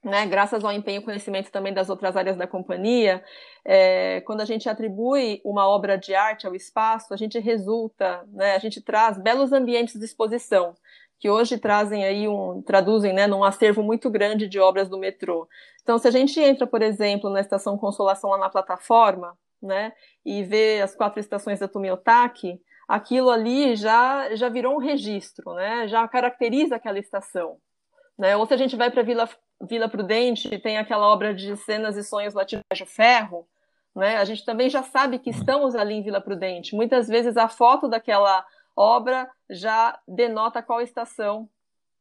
Né, 0.02 0.24
graças 0.24 0.64
ao 0.64 0.72
empenho 0.72 1.02
e 1.02 1.04
conhecimento 1.04 1.50
também 1.50 1.74
das 1.74 1.90
outras 1.90 2.16
áreas 2.16 2.34
da 2.34 2.46
companhia, 2.46 3.22
é, 3.62 4.22
quando 4.22 4.40
a 4.40 4.46
gente 4.46 4.66
atribui 4.66 5.42
uma 5.44 5.68
obra 5.68 5.98
de 5.98 6.14
arte 6.14 6.46
ao 6.46 6.54
espaço, 6.54 7.12
a 7.12 7.18
gente 7.18 7.38
resulta, 7.38 8.24
né, 8.28 8.54
a 8.54 8.58
gente 8.58 8.80
traz 8.80 9.18
belos 9.18 9.52
ambientes 9.52 9.98
de 9.98 10.04
exposição, 10.06 10.74
que 11.18 11.28
hoje 11.28 11.58
trazem 11.58 12.02
aí 12.02 12.26
um, 12.26 12.62
traduzem, 12.62 13.12
né, 13.12 13.26
num 13.26 13.44
acervo 13.44 13.82
muito 13.82 14.08
grande 14.08 14.48
de 14.48 14.58
obras 14.58 14.88
do 14.88 14.96
metrô. 14.96 15.46
Então, 15.82 15.98
se 15.98 16.08
a 16.08 16.10
gente 16.10 16.40
entra, 16.40 16.66
por 16.66 16.80
exemplo, 16.80 17.28
na 17.28 17.40
estação 17.40 17.76
Consolação 17.76 18.30
lá 18.30 18.38
na 18.38 18.48
plataforma, 18.48 19.36
né, 19.62 19.92
e 20.24 20.42
ver 20.42 20.82
as 20.82 20.94
quatro 20.94 21.20
estações 21.20 21.58
da 21.58 21.68
Tumiotaki, 21.68 22.60
aquilo 22.88 23.30
ali 23.30 23.76
já, 23.76 24.34
já 24.34 24.48
virou 24.48 24.74
um 24.74 24.78
registro, 24.78 25.54
né, 25.54 25.86
já 25.88 26.06
caracteriza 26.08 26.76
aquela 26.76 26.98
estação. 26.98 27.58
Né? 28.18 28.36
Ou 28.36 28.46
se 28.46 28.54
a 28.54 28.56
gente 28.56 28.76
vai 28.76 28.90
para 28.90 29.02
Vila, 29.02 29.28
Vila 29.62 29.88
Prudente, 29.88 30.58
tem 30.58 30.78
aquela 30.78 31.08
obra 31.08 31.34
de 31.34 31.56
cenas 31.56 31.96
e 31.96 32.04
sonhos 32.04 32.34
latino 32.34 32.62
de 32.74 32.84
ferro, 32.84 33.46
né? 33.94 34.18
A 34.18 34.24
gente 34.24 34.44
também 34.44 34.70
já 34.70 34.82
sabe 34.82 35.18
que 35.18 35.30
estamos 35.30 35.74
ali 35.74 35.94
em 35.94 36.02
Vila 36.02 36.20
Prudente. 36.20 36.74
Muitas 36.74 37.08
vezes 37.08 37.36
a 37.36 37.48
foto 37.48 37.88
daquela 37.88 38.44
obra 38.76 39.28
já 39.48 39.98
denota 40.06 40.62
qual 40.62 40.80
estação, 40.80 41.48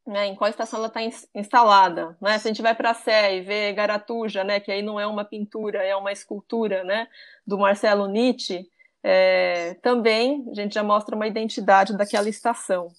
né, 0.10 0.26
em 0.26 0.36
qual 0.36 0.50
estação 0.50 0.80
ela 0.80 0.88
está 0.88 1.02
instalada. 1.36 2.18
Né? 2.20 2.38
Se 2.40 2.48
a 2.48 2.52
gente 2.52 2.62
vai 2.62 2.74
para 2.74 2.90
a 2.90 2.94
Sé 2.96 3.38
e 3.38 3.42
vê 3.42 3.72
Garatuja, 3.72 4.44
né, 4.44 4.60
que 4.60 4.72
aí 4.72 4.82
não 4.82 5.00
é 5.00 5.06
uma 5.06 5.24
pintura, 5.24 5.84
é 5.84 5.96
uma 5.96 6.12
escultura 6.12 6.84
né, 6.84 7.08
do 7.46 7.58
Marcelo 7.58 8.08
Nietzsche, 8.08 8.68
é, 9.04 9.76
também 9.82 10.46
a 10.52 10.54
gente 10.56 10.74
já 10.74 10.84
mostra 10.84 11.16
uma 11.16 11.28
identidade 11.28 11.96
daquela 11.96 12.28
estação. 12.28 12.90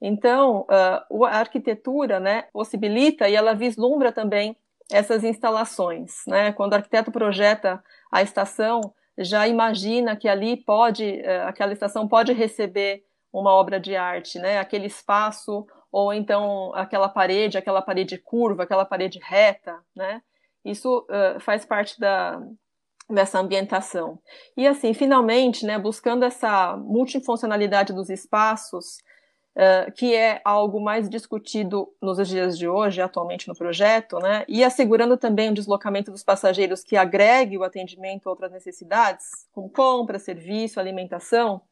Então, 0.00 0.66
uh, 1.10 1.24
a 1.26 1.38
arquitetura 1.40 2.18
né, 2.18 2.42
possibilita 2.52 3.28
e 3.28 3.34
ela 3.34 3.54
vislumbra 3.54 4.10
também 4.10 4.56
essas 4.90 5.24
instalações. 5.24 6.22
Né? 6.26 6.52
Quando 6.52 6.72
o 6.72 6.76
arquiteto 6.76 7.12
projeta 7.12 7.82
a 8.10 8.22
estação, 8.22 8.80
já 9.18 9.46
imagina 9.46 10.16
que 10.16 10.28
ali 10.28 10.56
pode, 10.56 11.04
uh, 11.04 11.48
aquela 11.48 11.72
estação 11.72 12.08
pode 12.08 12.32
receber 12.32 13.04
uma 13.32 13.52
obra 13.52 13.78
de 13.78 13.94
arte, 13.94 14.38
né? 14.38 14.58
aquele 14.58 14.86
espaço, 14.86 15.66
ou 15.92 16.12
então 16.12 16.72
aquela 16.74 17.08
parede, 17.08 17.58
aquela 17.58 17.82
parede 17.82 18.16
curva, 18.18 18.62
aquela 18.62 18.84
parede 18.84 19.18
reta. 19.22 19.78
Né? 19.94 20.22
Isso 20.64 21.06
uh, 21.08 21.40
faz 21.40 21.64
parte 21.64 21.98
da, 21.98 22.40
dessa 23.08 23.38
ambientação. 23.38 24.18
E 24.56 24.66
assim, 24.66 24.94
finalmente, 24.94 25.66
né, 25.66 25.78
buscando 25.78 26.24
essa 26.24 26.76
multifuncionalidade 26.76 27.92
dos 27.92 28.08
espaços, 28.08 28.98
uh, 29.56 29.90
que 29.92 30.14
é 30.14 30.40
algo 30.44 30.80
mais 30.80 31.08
discutido 31.08 31.88
nos 32.00 32.26
dias 32.28 32.56
de 32.56 32.68
hoje, 32.68 33.00
atualmente 33.00 33.48
no 33.48 33.54
projeto, 33.54 34.18
né, 34.18 34.44
e 34.46 34.62
assegurando 34.62 35.16
também 35.16 35.50
o 35.50 35.54
deslocamento 35.54 36.10
dos 36.10 36.22
passageiros 36.22 36.84
que 36.84 36.96
agregue 36.96 37.58
o 37.58 37.64
atendimento 37.64 38.28
a 38.28 38.30
outras 38.30 38.52
necessidades, 38.52 39.48
como 39.52 39.68
compra, 39.68 40.18
serviço, 40.18 40.78
alimentação, 40.78 41.62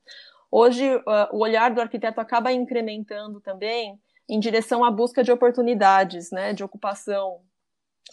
hoje 0.50 0.96
uh, 0.96 1.02
o 1.32 1.38
olhar 1.38 1.72
do 1.72 1.80
arquiteto 1.80 2.20
acaba 2.20 2.52
incrementando 2.52 3.40
também 3.40 3.98
em 4.28 4.38
direção 4.38 4.84
à 4.84 4.90
busca 4.90 5.22
de 5.24 5.32
oportunidades, 5.32 6.30
né, 6.30 6.52
de 6.52 6.62
ocupação 6.62 7.40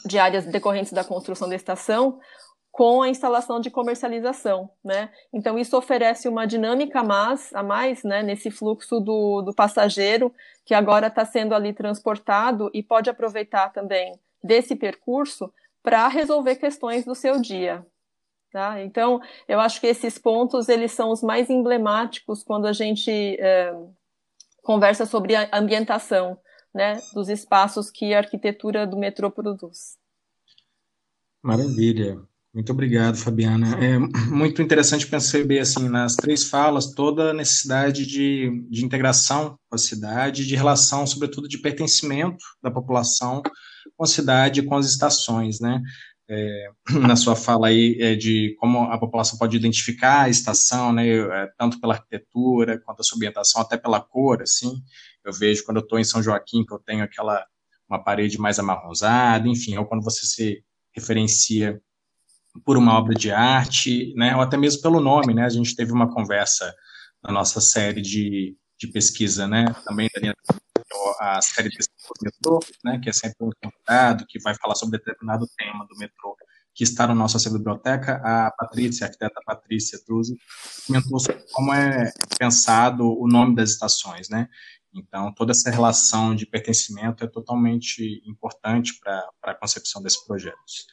de 0.05 0.17
áreas 0.17 0.45
decorrentes 0.45 0.93
da 0.93 1.03
construção 1.03 1.47
da 1.47 1.55
estação, 1.55 2.19
com 2.71 3.01
a 3.01 3.07
instalação 3.07 3.61
de 3.61 3.71
comercialização, 3.71 4.69
né? 4.83 5.09
Então 5.31 5.57
isso 5.57 5.77
oferece 5.77 6.27
uma 6.27 6.45
dinâmica 6.45 6.99
a 6.99 7.03
mais, 7.05 7.53
a 7.53 7.63
mais 7.63 8.03
né, 8.03 8.21
nesse 8.21 8.51
fluxo 8.51 8.99
do, 8.99 9.41
do 9.41 9.53
passageiro 9.53 10.33
que 10.65 10.73
agora 10.73 11.07
está 11.07 11.23
sendo 11.23 11.55
ali 11.55 11.71
transportado 11.71 12.69
e 12.73 12.83
pode 12.83 13.09
aproveitar 13.09 13.71
também 13.71 14.19
desse 14.43 14.75
percurso 14.75 15.53
para 15.81 16.05
resolver 16.09 16.57
questões 16.57 17.05
do 17.05 17.15
seu 17.15 17.39
dia. 17.39 17.85
Tá? 18.55 18.81
Então 18.81 19.19
eu 19.49 19.59
acho 19.59 19.81
que 19.81 19.87
esses 19.87 20.17
pontos 20.17 20.69
eles 20.69 20.93
são 20.93 21.11
os 21.11 21.21
mais 21.21 21.49
emblemáticos 21.49 22.41
quando 22.41 22.67
a 22.67 22.71
gente 22.71 23.11
é, 23.11 23.75
conversa 24.63 25.05
sobre 25.05 25.35
a 25.35 25.49
ambientação, 25.51 26.37
né, 26.73 26.97
dos 27.13 27.27
espaços 27.27 27.91
que 27.91 28.13
a 28.13 28.19
arquitetura 28.19 28.87
do 28.87 28.95
metrô 28.97 29.29
produz. 29.29 29.97
Maravilha. 31.43 32.17
Muito 32.53 32.71
obrigado, 32.71 33.17
Fabiana. 33.17 33.77
É 33.83 33.99
muito 34.31 34.61
interessante 34.61 35.05
perceber, 35.05 35.59
assim, 35.59 35.89
nas 35.89 36.15
três 36.15 36.47
falas, 36.47 36.93
toda 36.93 37.31
a 37.31 37.33
necessidade 37.33 38.05
de, 38.05 38.65
de 38.69 38.85
integração 38.85 39.59
com 39.67 39.75
a 39.75 39.77
cidade, 39.77 40.47
de 40.47 40.55
relação, 40.55 41.05
sobretudo, 41.05 41.49
de 41.49 41.57
pertencimento 41.57 42.41
da 42.63 42.71
população 42.71 43.43
com 43.97 44.05
a 44.05 44.07
cidade 44.07 44.61
e 44.61 44.65
com 44.65 44.75
as 44.75 44.85
estações, 44.85 45.59
né? 45.59 45.81
É, 46.27 46.69
na 47.07 47.15
sua 47.15 47.35
fala 47.35 47.67
aí 47.67 47.97
é, 47.99 48.15
de 48.15 48.55
como 48.59 48.79
a 48.83 48.97
população 48.97 49.37
pode 49.37 49.55
identificar 49.55 50.21
a 50.21 50.29
estação, 50.29 50.91
né, 50.91 51.07
é, 51.07 51.51
tanto 51.57 51.79
pela 51.79 51.93
arquitetura 51.93 52.79
quanto 52.79 53.01
a 53.01 53.03
sua 53.03 53.17
ambientação, 53.17 53.61
até 53.61 53.77
pela 53.77 54.01
cor, 54.01 54.41
assim, 54.41 54.81
eu 55.23 55.31
vejo 55.31 55.63
quando 55.63 55.77
eu 55.77 55.83
estou 55.83 55.99
em 55.99 56.03
São 56.03 56.23
Joaquim 56.23 56.65
que 56.65 56.73
eu 56.73 56.79
tenho 56.79 57.03
aquela 57.03 57.45
uma 57.87 58.03
parede 58.03 58.39
mais 58.39 58.57
amarronzada, 58.57 59.47
enfim, 59.47 59.77
ou 59.77 59.85
quando 59.85 60.03
você 60.03 60.25
se 60.25 60.63
referencia 60.91 61.79
por 62.63 62.77
uma 62.77 62.97
obra 62.97 63.13
de 63.13 63.31
arte, 63.31 64.13
né, 64.15 64.35
ou 64.35 64.41
até 64.41 64.57
mesmo 64.57 64.81
pelo 64.81 64.99
nome, 64.99 65.33
né, 65.33 65.43
a 65.45 65.49
gente 65.49 65.75
teve 65.75 65.91
uma 65.91 66.11
conversa 66.11 66.73
na 67.23 67.31
nossa 67.31 67.61
série 67.61 68.01
de, 68.01 68.55
de 68.79 68.87
pesquisa, 68.87 69.47
né, 69.47 69.65
também 69.85 70.09
da 70.13 70.21
linha 70.21 70.33
a 71.19 71.41
série 71.41 71.69
do 71.69 71.77
metrô, 72.21 72.59
né, 72.83 72.99
que 73.01 73.09
é 73.09 73.13
sempre 73.13 73.37
um 73.41 73.49
convidado 73.61 74.25
que 74.27 74.39
vai 74.39 74.55
falar 74.55 74.75
sobre 74.75 74.99
determinado 74.99 75.47
tema 75.57 75.85
do 75.87 75.97
metrô 75.97 76.35
que 76.73 76.83
está 76.83 77.07
na 77.07 77.15
nossa 77.15 77.49
biblioteca, 77.49 78.21
a 78.21 78.51
Patrícia, 78.51 79.05
a 79.05 79.07
arquiteta 79.07 79.41
Patrícia 79.45 79.97
Truzzi, 80.05 80.35
comentou 80.85 81.17
sobre 81.19 81.41
como 81.53 81.73
é 81.73 82.11
pensado 82.37 83.17
o 83.17 83.27
nome 83.29 83.55
das 83.55 83.69
estações, 83.71 84.27
né, 84.27 84.49
então, 84.93 85.33
toda 85.33 85.51
essa 85.51 85.69
relação 85.69 86.33
de 86.33 86.45
pertencimento 86.45 87.23
é 87.23 87.27
totalmente 87.27 88.21
importante 88.25 88.97
para 88.99 89.29
a 89.43 89.53
concepção 89.53 90.01
desses 90.01 90.23
projetos. 90.25 90.85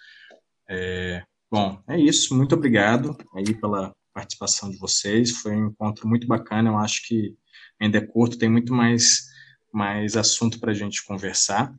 É, 0.68 1.22
Bom, 1.52 1.82
é 1.86 2.00
isso. 2.00 2.34
Muito 2.34 2.54
obrigado 2.54 3.14
aí 3.34 3.52
pela 3.52 3.94
participação 4.14 4.70
de 4.70 4.78
vocês. 4.78 5.32
Foi 5.32 5.54
um 5.54 5.66
encontro 5.66 6.08
muito 6.08 6.26
bacana. 6.26 6.70
Eu 6.70 6.78
acho 6.78 7.06
que 7.06 7.36
ainda 7.78 7.98
é 7.98 8.06
curto, 8.06 8.38
tem 8.38 8.48
muito 8.48 8.72
mais, 8.72 9.26
mais 9.72 10.16
assunto 10.16 10.60
para 10.60 10.72
a 10.72 10.74
gente 10.74 11.04
conversar. 11.04 11.74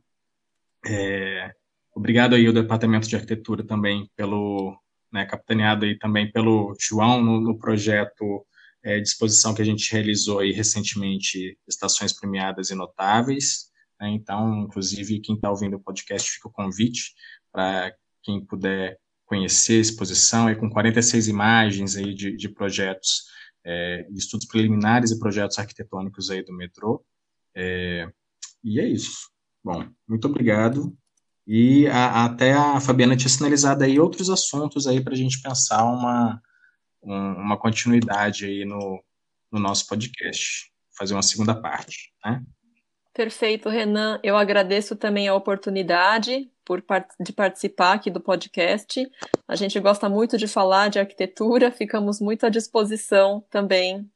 É, 0.84 1.52
obrigado 1.94 2.34
aí 2.34 2.46
ao 2.46 2.52
Departamento 2.52 3.08
de 3.08 3.16
Arquitetura 3.16 3.64
também 3.64 4.10
pelo, 4.16 4.78
né, 5.12 5.24
capitaneado 5.24 5.84
aí 5.84 5.96
também 5.98 6.30
pelo 6.30 6.74
João 6.78 7.22
no, 7.22 7.40
no 7.40 7.58
projeto 7.58 8.46
é, 8.82 9.00
de 9.00 9.08
exposição 9.08 9.54
que 9.54 9.62
a 9.62 9.64
gente 9.64 9.90
realizou 9.92 10.40
aí 10.40 10.52
recentemente, 10.52 11.58
Estações 11.66 12.12
Premiadas 12.12 12.70
e 12.70 12.74
Notáveis. 12.74 13.70
Né, 14.00 14.10
então, 14.10 14.62
inclusive, 14.62 15.20
quem 15.20 15.36
está 15.36 15.50
ouvindo 15.50 15.76
o 15.76 15.80
podcast, 15.80 16.30
fica 16.30 16.48
o 16.48 16.52
convite 16.52 17.14
para 17.50 17.94
quem 18.22 18.44
puder 18.44 18.98
conhecer 19.24 19.78
a 19.78 19.80
exposição, 19.80 20.48
é 20.48 20.54
com 20.54 20.68
46 20.68 21.28
imagens 21.28 21.96
aí 21.96 22.14
de, 22.14 22.36
de 22.36 22.48
projetos, 22.48 23.24
é, 23.64 24.06
estudos 24.12 24.46
preliminares 24.46 25.10
e 25.10 25.18
projetos 25.18 25.58
arquitetônicos 25.58 26.30
aí 26.30 26.44
do 26.44 26.52
metrô. 26.52 27.04
É, 27.56 28.08
e 28.62 28.80
é 28.80 28.86
isso. 28.86 29.30
Bom, 29.62 29.86
muito 30.08 30.26
obrigado. 30.26 30.96
E 31.46 31.86
a, 31.88 32.24
até 32.24 32.52
a 32.52 32.80
Fabiana 32.80 33.16
tinha 33.16 33.28
sinalizado 33.28 33.84
aí 33.84 34.00
outros 34.00 34.30
assuntos 34.30 34.86
aí 34.86 35.02
para 35.02 35.12
a 35.12 35.16
gente 35.16 35.40
pensar 35.42 35.84
uma, 35.84 36.40
um, 37.02 37.32
uma 37.34 37.58
continuidade 37.58 38.46
aí 38.46 38.64
no, 38.64 39.02
no 39.52 39.60
nosso 39.60 39.86
podcast, 39.86 40.70
fazer 40.96 41.14
uma 41.14 41.22
segunda 41.22 41.54
parte, 41.54 42.12
né? 42.24 42.42
Perfeito, 43.12 43.68
Renan. 43.68 44.18
Eu 44.24 44.36
agradeço 44.36 44.96
também 44.96 45.28
a 45.28 45.34
oportunidade 45.34 46.50
por, 46.64 46.82
de 47.20 47.32
participar 47.32 47.92
aqui 47.92 48.10
do 48.10 48.20
podcast. 48.20 49.08
A 49.46 49.54
gente 49.54 49.78
gosta 49.78 50.08
muito 50.08 50.36
de 50.36 50.48
falar 50.48 50.88
de 50.88 50.98
arquitetura, 50.98 51.70
ficamos 51.70 52.20
muito 52.20 52.44
à 52.44 52.48
disposição 52.48 53.44
também 53.50 54.10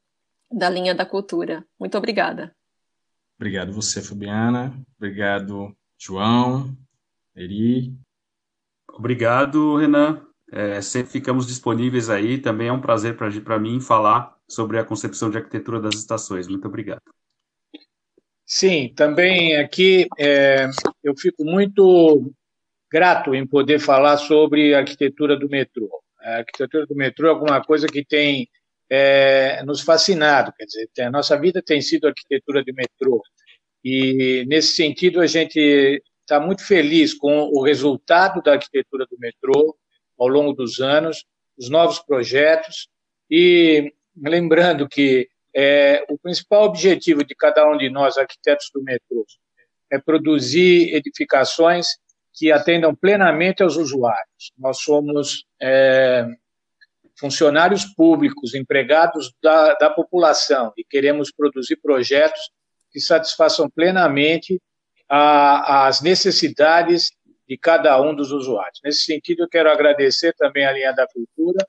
da 0.51 0.69
linha 0.69 0.93
da 0.93 1.05
cultura. 1.05 1.65
Muito 1.79 1.97
obrigada. 1.97 2.53
Obrigado 3.39 3.71
você, 3.71 4.01
Fabiana. 4.01 4.77
Obrigado, 4.97 5.73
João, 5.97 6.75
Eri. 7.33 7.93
Obrigado, 8.91 9.77
Renan. 9.77 10.27
É, 10.51 10.81
sempre 10.81 11.13
ficamos 11.13 11.47
disponíveis 11.47 12.09
aí. 12.09 12.37
Também 12.37 12.67
é 12.67 12.73
um 12.73 12.81
prazer 12.81 13.15
para 13.15 13.57
mim 13.57 13.79
falar 13.79 14.35
sobre 14.45 14.77
a 14.77 14.83
concepção 14.83 15.29
de 15.29 15.37
arquitetura 15.37 15.79
das 15.79 15.95
estações. 15.95 16.49
Muito 16.49 16.67
obrigado. 16.67 17.01
Sim, 18.45 18.93
também 18.93 19.55
aqui 19.55 20.05
é, 20.17 20.67
eu 21.01 21.15
fico 21.15 21.45
muito 21.45 22.33
grato 22.91 23.33
em 23.33 23.47
poder 23.47 23.79
falar 23.79 24.17
sobre 24.17 24.73
a 24.73 24.79
arquitetura 24.79 25.37
do 25.37 25.47
metrô. 25.47 25.89
A 26.19 26.39
arquitetura 26.39 26.85
do 26.85 26.95
metrô 26.95 27.27
é 27.27 27.29
alguma 27.29 27.63
coisa 27.63 27.87
que 27.87 28.03
tem 28.03 28.49
é, 28.89 29.61
nos 29.63 29.81
fascinado, 29.81 30.51
quer 30.57 30.65
dizer, 30.65 30.89
a 31.01 31.11
nossa 31.11 31.37
vida 31.39 31.61
tem 31.61 31.81
sido 31.81 32.07
arquitetura 32.07 32.63
do 32.63 32.73
metrô. 32.73 33.21
E, 33.83 34.45
nesse 34.47 34.73
sentido, 34.73 35.21
a 35.21 35.27
gente 35.27 36.01
está 36.21 36.39
muito 36.39 36.65
feliz 36.65 37.13
com 37.13 37.49
o 37.53 37.63
resultado 37.63 38.41
da 38.41 38.53
arquitetura 38.53 39.05
do 39.09 39.17
metrô 39.19 39.77
ao 40.17 40.27
longo 40.27 40.53
dos 40.53 40.79
anos, 40.79 41.23
os 41.57 41.69
novos 41.69 41.99
projetos, 41.99 42.89
e 43.29 43.93
lembrando 44.17 44.87
que 44.87 45.29
é, 45.55 46.05
o 46.09 46.17
principal 46.17 46.63
objetivo 46.63 47.23
de 47.23 47.35
cada 47.35 47.67
um 47.69 47.77
de 47.77 47.89
nós, 47.89 48.17
arquitetos 48.17 48.69
do 48.73 48.83
metrô, 48.83 49.25
é 49.91 49.99
produzir 49.99 50.93
edificações 50.93 51.87
que 52.33 52.51
atendam 52.51 52.93
plenamente 52.95 53.63
aos 53.63 53.75
usuários. 53.75 54.53
Nós 54.57 54.79
somos 54.81 55.45
é, 55.61 56.27
funcionários 57.19 57.85
públicos, 57.85 58.55
empregados 58.55 59.31
da, 59.41 59.73
da 59.75 59.89
população 59.89 60.71
e 60.77 60.83
queremos 60.83 61.31
produzir 61.31 61.75
projetos 61.77 62.39
que 62.91 62.99
satisfaçam 62.99 63.69
plenamente 63.69 64.59
a, 65.07 65.87
as 65.87 66.01
necessidades 66.01 67.11
de 67.47 67.57
cada 67.57 67.99
um 68.01 68.15
dos 68.15 68.31
usuários. 68.31 68.79
Nesse 68.83 69.03
sentido, 69.03 69.43
eu 69.43 69.49
quero 69.49 69.69
agradecer 69.69 70.33
também 70.33 70.65
à 70.65 70.71
linha 70.71 70.93
da 70.93 71.07
cultura 71.07 71.67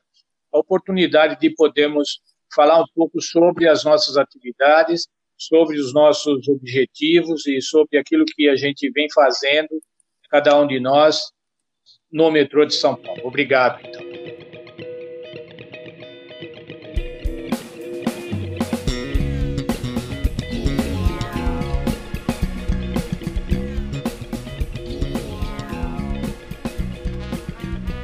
a 0.52 0.58
oportunidade 0.58 1.38
de 1.40 1.50
podermos 1.50 2.20
falar 2.54 2.80
um 2.80 2.86
pouco 2.94 3.20
sobre 3.20 3.68
as 3.68 3.84
nossas 3.84 4.16
atividades, 4.16 5.08
sobre 5.36 5.78
os 5.78 5.94
nossos 5.94 6.48
objetivos 6.48 7.46
e 7.46 7.62
sobre 7.62 7.98
aquilo 7.98 8.24
que 8.24 8.48
a 8.48 8.56
gente 8.56 8.90
vem 8.90 9.08
fazendo, 9.12 9.80
cada 10.28 10.58
um 10.60 10.66
de 10.66 10.78
nós, 10.78 11.32
no 12.12 12.30
metrô 12.30 12.64
de 12.64 12.74
São 12.74 12.94
Paulo. 12.94 13.22
Obrigado, 13.24 13.80
então. 13.86 14.09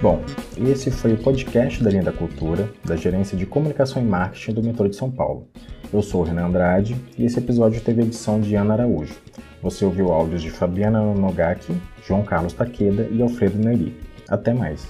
Bom, 0.06 0.22
esse 0.56 0.88
foi 0.88 1.14
o 1.14 1.18
podcast 1.18 1.82
da 1.82 1.90
Linha 1.90 2.04
da 2.04 2.12
Cultura, 2.12 2.70
da 2.84 2.94
Gerência 2.94 3.36
de 3.36 3.44
Comunicação 3.44 4.00
e 4.00 4.04
Marketing 4.04 4.52
do 4.52 4.62
Metrô 4.62 4.86
de 4.86 4.94
São 4.94 5.10
Paulo. 5.10 5.48
Eu 5.92 6.00
sou 6.00 6.20
o 6.20 6.24
Renan 6.24 6.46
Andrade 6.46 6.94
e 7.18 7.24
esse 7.24 7.40
episódio 7.40 7.80
teve 7.80 8.02
edição 8.02 8.40
de 8.40 8.54
Ana 8.54 8.74
Araújo. 8.74 9.16
Você 9.60 9.84
ouviu 9.84 10.12
áudios 10.12 10.42
de 10.42 10.50
Fabiana 10.52 11.02
Nogaki, 11.02 11.74
João 12.06 12.22
Carlos 12.22 12.52
Taqueda 12.52 13.08
e 13.10 13.20
Alfredo 13.20 13.58
Neri. 13.58 13.96
Até 14.28 14.54
mais! 14.54 14.86